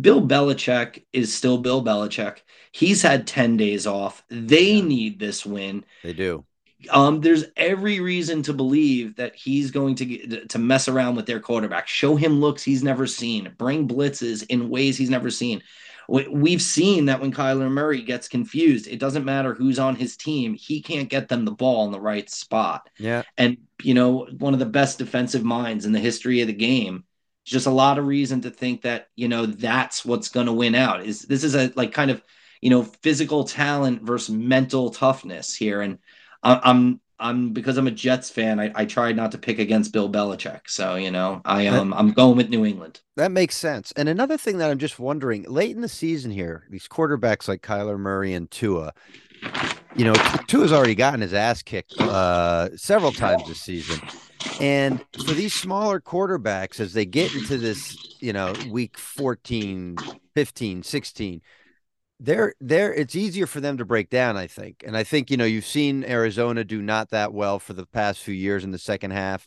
[0.00, 2.38] Bill Belichick is still Bill Belichick.
[2.72, 4.22] He's had 10 days off.
[4.28, 4.84] They Yeah.
[4.84, 5.84] need this win.
[6.02, 6.44] They do.
[6.90, 11.26] Um, there's every reason to believe that he's going to get, to mess around with
[11.26, 15.62] their quarterback, show him looks he's never seen, bring blitzes in ways he's never seen.
[16.08, 20.16] We- We've seen that when Kyler Murray gets confused, it doesn't matter who's on his
[20.16, 22.88] team, he can't get them the ball in the right spot.
[22.98, 23.22] Yeah.
[23.36, 27.04] And you know, one of the best defensive minds in the history of the game.
[27.46, 30.74] Just a lot of reason to think that you know that's what's going to win
[30.74, 31.04] out.
[31.04, 32.22] Is this is a like kind of
[32.60, 35.98] you know physical talent versus mental toughness here, and
[36.42, 38.60] I- I'm I'm because I'm a Jets fan.
[38.60, 42.12] I, I tried not to pick against Bill Belichick, so you know I um I'm
[42.12, 43.00] going with New England.
[43.16, 43.92] That makes sense.
[43.96, 47.62] And another thing that I'm just wondering, late in the season here, these quarterbacks like
[47.62, 48.92] Kyler Murray and Tua,
[49.96, 50.14] you know,
[50.46, 54.00] Tua has already gotten his ass kicked uh, several times this season.
[54.60, 59.96] And for these smaller quarterbacks, as they get into this, you know, week 14,
[60.34, 61.42] 15, 16,
[62.18, 64.82] they're they're it's easier for them to break down, I think.
[64.86, 68.20] And I think, you know, you've seen Arizona do not that well for the past
[68.20, 69.46] few years in the second half.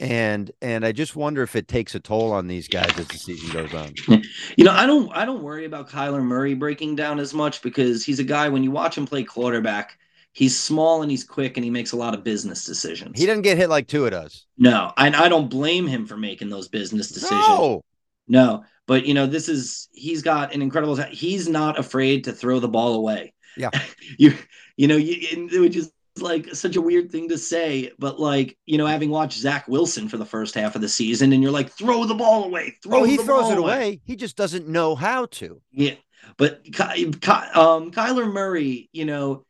[0.00, 3.18] And and I just wonder if it takes a toll on these guys as the
[3.18, 3.94] season goes on.
[4.56, 8.04] You know, I don't I don't worry about Kyler Murray breaking down as much because
[8.04, 9.98] he's a guy when you watch him play quarterback,
[10.32, 13.18] he's small and he's quick and he makes a lot of business decisions.
[13.18, 14.46] He doesn't get hit like Tua does.
[14.56, 17.48] no, and I don't blame him for making those business decisions.
[17.48, 17.82] No.
[18.30, 20.96] No, but you know, this is he's got an incredible.
[20.96, 23.32] He's not afraid to throw the ball away.
[23.56, 23.70] Yeah.
[24.18, 24.34] you
[24.76, 25.90] you know, you, which is
[26.22, 30.08] like such a weird thing to say, but like you know, having watched Zach Wilson
[30.08, 33.00] for the first half of the season, and you're like, throw the ball away, throw.
[33.00, 34.00] Oh, he throws it away.
[34.04, 35.60] He just doesn't know how to.
[35.72, 35.94] Yeah,
[36.36, 39.44] but um, Kyler Murray, you know,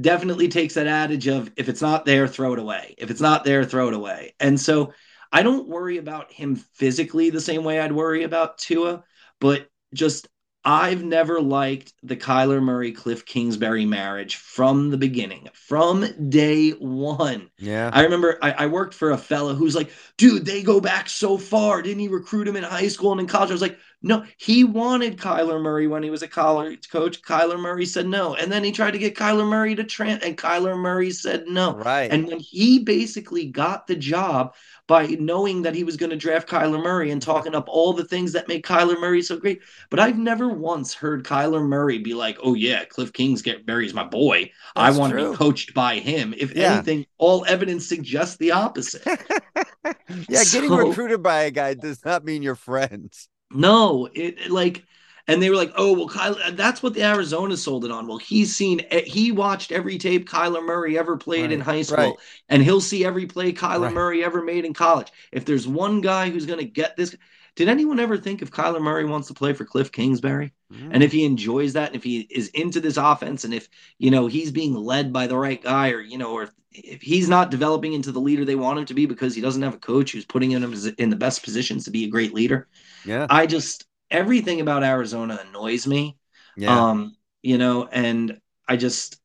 [0.00, 2.94] definitely takes that adage of if it's not there, throw it away.
[2.98, 4.34] If it's not there, throw it away.
[4.40, 4.92] And so
[5.32, 9.04] I don't worry about him physically the same way I'd worry about Tua,
[9.40, 10.28] but just
[10.66, 17.50] I've never liked the Kyler Murray Cliff Kingsbury marriage from the beginning, from day one.
[17.56, 17.88] Yeah.
[17.92, 21.38] I remember I, I worked for a fella who's like, dude, they go back so
[21.38, 21.82] far.
[21.82, 23.50] Didn't he recruit him in high school and in college?
[23.50, 27.22] I was like, no, he wanted Kyler Murray when he was a college coach.
[27.22, 28.34] Kyler Murray said no.
[28.34, 31.74] And then he tried to get Kyler Murray to Trent, and Kyler Murray said no.
[31.76, 32.10] Right.
[32.10, 34.54] And when he basically got the job
[34.88, 38.04] by knowing that he was going to draft Kyler Murray and talking up all the
[38.04, 39.60] things that make Kyler Murray so great.
[39.90, 44.52] But I've never once heard Kyler Murray be like, oh, yeah, Cliff Kingsbury's my boy.
[44.76, 46.34] I That's want to be coached by him.
[46.36, 46.74] If Yeah.
[46.74, 49.02] anything, all evidence suggests the opposite.
[50.28, 53.28] yeah, getting recruited by a guy does not mean you're friends.
[53.50, 54.84] No, it, like,
[55.28, 58.06] and they were like, "Oh, well, Kyle." That's what the Arizona sold it on.
[58.06, 61.96] Well, he's seen, eh, he watched every tape Kyler Murray ever played in high school,
[61.96, 62.16] right.
[62.48, 63.94] and he'll see every play Kyler Right.
[63.94, 65.08] Murray ever made in college.
[65.32, 67.14] If there's one guy who's going to get this,
[67.54, 71.12] did anyone ever think if Kyler Murray wants to play for Cliff Kingsbury, and if
[71.12, 73.68] he enjoys that, and if he is into this offense, and if
[73.98, 77.02] you know he's being led by the right guy, or you know, or if, if
[77.02, 79.74] he's not developing into the leader they want him to be because he doesn't have
[79.74, 82.68] a coach who's putting him in the best positions to be a great leader.
[83.04, 86.16] yeah, I just everything about Arizona annoys me.
[86.56, 89.16] yeah, Um, you know, and I just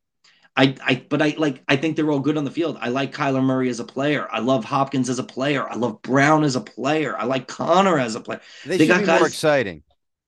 [0.55, 2.77] I I but I like I think they're all good on the field.
[2.81, 4.27] I like Kyler Murray as a player.
[4.31, 5.67] I love Hopkins as a player.
[5.69, 7.17] I love Brown as a player.
[7.17, 8.41] I like Conner as a player.
[8.65, 9.83] they, they got be more guys- exciting.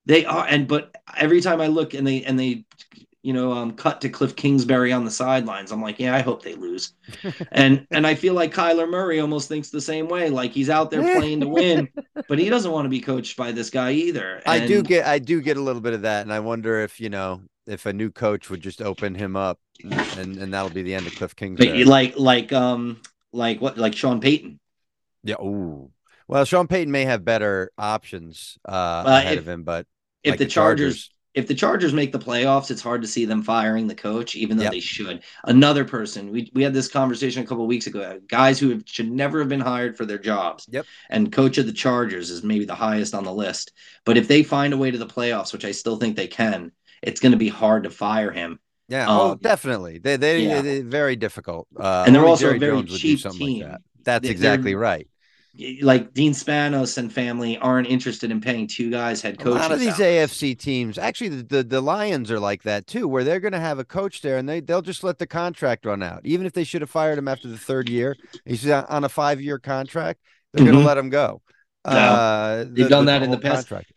[0.06, 2.64] They are and but every time I look and they and they
[3.24, 6.42] you know um cut to Cliff Kingsbury on the sidelines, I'm like, yeah, I hope
[6.42, 6.92] they lose.
[7.52, 10.30] and and I feel like Kyler Murray almost thinks the same way.
[10.30, 11.88] Like he's out there playing to win,
[12.28, 14.42] but he doesn't want to be coached by this guy either.
[14.46, 17.00] I do get, I do get a little bit of that, and I wonder if
[17.00, 20.82] you know, if a new coach would just open him up and and that'll be
[20.82, 21.84] the end of Cliff But Kingsbury.
[21.84, 23.00] like like um
[23.32, 24.60] like what like Sean Payton.
[25.24, 25.40] yeah.
[25.40, 25.90] Ooh.
[26.28, 29.86] Well, Sean Payton may have better options uh, Well, ahead if- of him, but
[30.22, 33.42] If like the, Chargers, if the Chargers make the playoffs, it's hard to see them
[33.42, 34.72] firing the coach, even though Yep.
[34.72, 35.22] they should.
[35.44, 38.20] Another person, we we had this conversation a couple of weeks ago.
[38.28, 40.66] Guys who have, should never have been hired for their jobs.
[40.70, 40.86] Yep.
[41.10, 43.72] And coach of the Chargers is maybe the highest on the list.
[44.04, 46.70] But if they find a way to the playoffs, which I still think they can,
[47.02, 48.60] it's going to be hard to fire him.
[48.88, 49.98] yeah, oh, Um, definitely.
[49.98, 50.62] They they yeah.
[50.62, 51.66] they're very difficult.
[51.78, 53.62] Uh, And they're also a very Jones cheap something team.
[53.62, 53.80] like that.
[54.04, 55.08] That's They- exactly right.
[55.82, 59.78] Like Dean Spanos and family aren't interested in paying two guys head A lot of
[59.78, 60.30] these salaries.
[60.32, 63.60] AFC teams, actually, the, the, the Lions are like that too, where they're going to
[63.60, 66.52] have a coach there and they they'll just let the contract run out, even if
[66.52, 68.16] they should have fired him after the third year.
[68.44, 70.20] He's on on a five year contract.
[70.52, 70.82] They're going Mhm.
[70.82, 71.42] to let him go.
[71.88, 72.12] Yeah.
[72.12, 73.68] Uh, They've done that in the past.
[73.68, 73.92] contract.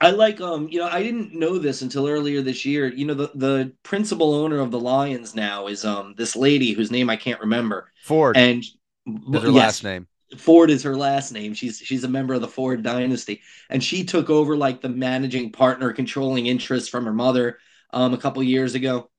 [0.00, 2.92] I like um, you know, I didn't know this until earlier this year.
[2.92, 6.90] You know, the the principal owner of the Lions now is um this lady whose
[6.90, 7.90] name I can't remember.
[8.02, 8.64] Ford And
[9.06, 10.06] her yes, last name.
[10.36, 11.54] Ford is her last name.
[11.54, 15.52] She's she's a member of the Ford dynasty, and she took over like the managing
[15.52, 17.58] partner, controlling interest from her mother
[17.90, 19.10] um, a couple years ago,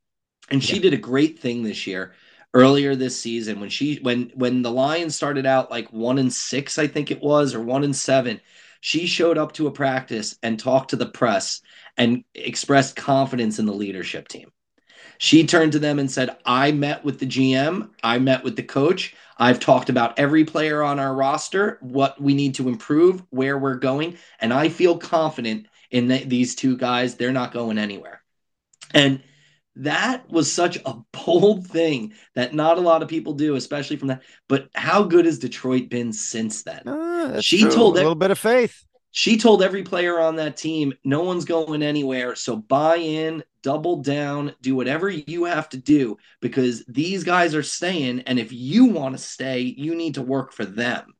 [0.49, 0.83] and she Yeah.
[0.83, 2.13] did a great thing this year.
[2.53, 6.77] Earlier this season, when she when when the Lions started out like one and six,
[6.79, 8.39] I think it was, or one and seven,
[8.81, 11.61] she showed up to a practice and talked to the press
[11.97, 14.51] and expressed confidence in the leadership team.
[15.17, 18.63] She turned to them and said, I met with the GM, I met with the
[18.63, 23.57] coach, I've talked about every player on our roster, what we need to improve, where
[23.57, 27.15] we're going, and I feel confident in th- these two guys.
[27.15, 28.21] They're not going anywhere.
[28.93, 29.21] And
[29.77, 30.95] that was such a
[31.25, 34.23] bold thing that not a lot of people do, especially from that.
[34.47, 36.83] But how good has Detroit been since then?
[36.85, 37.71] Ah, She true.
[37.71, 38.85] told a little bit of faith.
[39.15, 42.35] She told every player on that team, no one's going anywhere.
[42.35, 47.63] So buy in, double down, do whatever you have to do because these guys are
[47.63, 48.19] staying.
[48.27, 51.13] And if you want to stay, you need to work for them.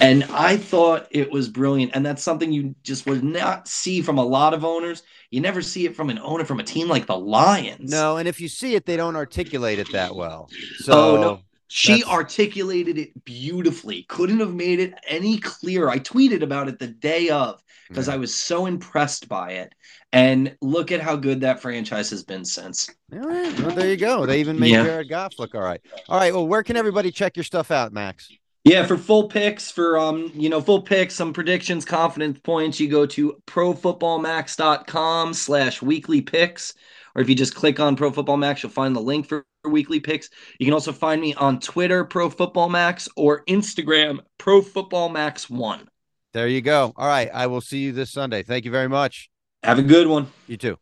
[0.00, 1.92] And I thought it was brilliant.
[1.94, 5.04] And that's something you just would not see from a lot of owners.
[5.30, 7.88] You never see it from an owner from a team like the Lions.
[7.88, 10.48] No, and if you see it, they don't articulate it that well.
[10.78, 11.40] So Oh, no.
[11.68, 14.04] She That's- articulated it beautifully.
[14.08, 15.90] Couldn't have made it any clearer.
[15.90, 18.14] I tweeted about it the day of because Yeah.
[18.14, 19.72] I was so impressed by it.
[20.12, 22.88] And look at how good that franchise has been since.
[23.12, 23.60] All right.
[23.60, 24.24] Well, there you go.
[24.24, 24.84] They even made Yeah.
[24.84, 25.80] Jared Goff look all right.
[26.08, 26.32] All right.
[26.32, 28.28] Well, where can everybody check your stuff out, Max?
[28.64, 32.88] Yeah, for full picks, for um, you know, full picks, some predictions, confidence points, you
[32.88, 36.74] go to profootballmax.com slash weekly picks.
[37.18, 39.98] Or if you just click on Pro Football Max, you'll find the link for weekly
[39.98, 40.30] picks.
[40.60, 45.50] You can also find me on Twitter, Pro Football Max, or Instagram, Pro Football Max
[45.50, 45.88] One.
[46.32, 46.92] There you go.
[46.96, 47.28] All right.
[47.34, 48.44] I will see you this Sunday.
[48.44, 49.30] Thank you very much.
[49.64, 50.28] Have a good one.
[50.46, 50.78] You too.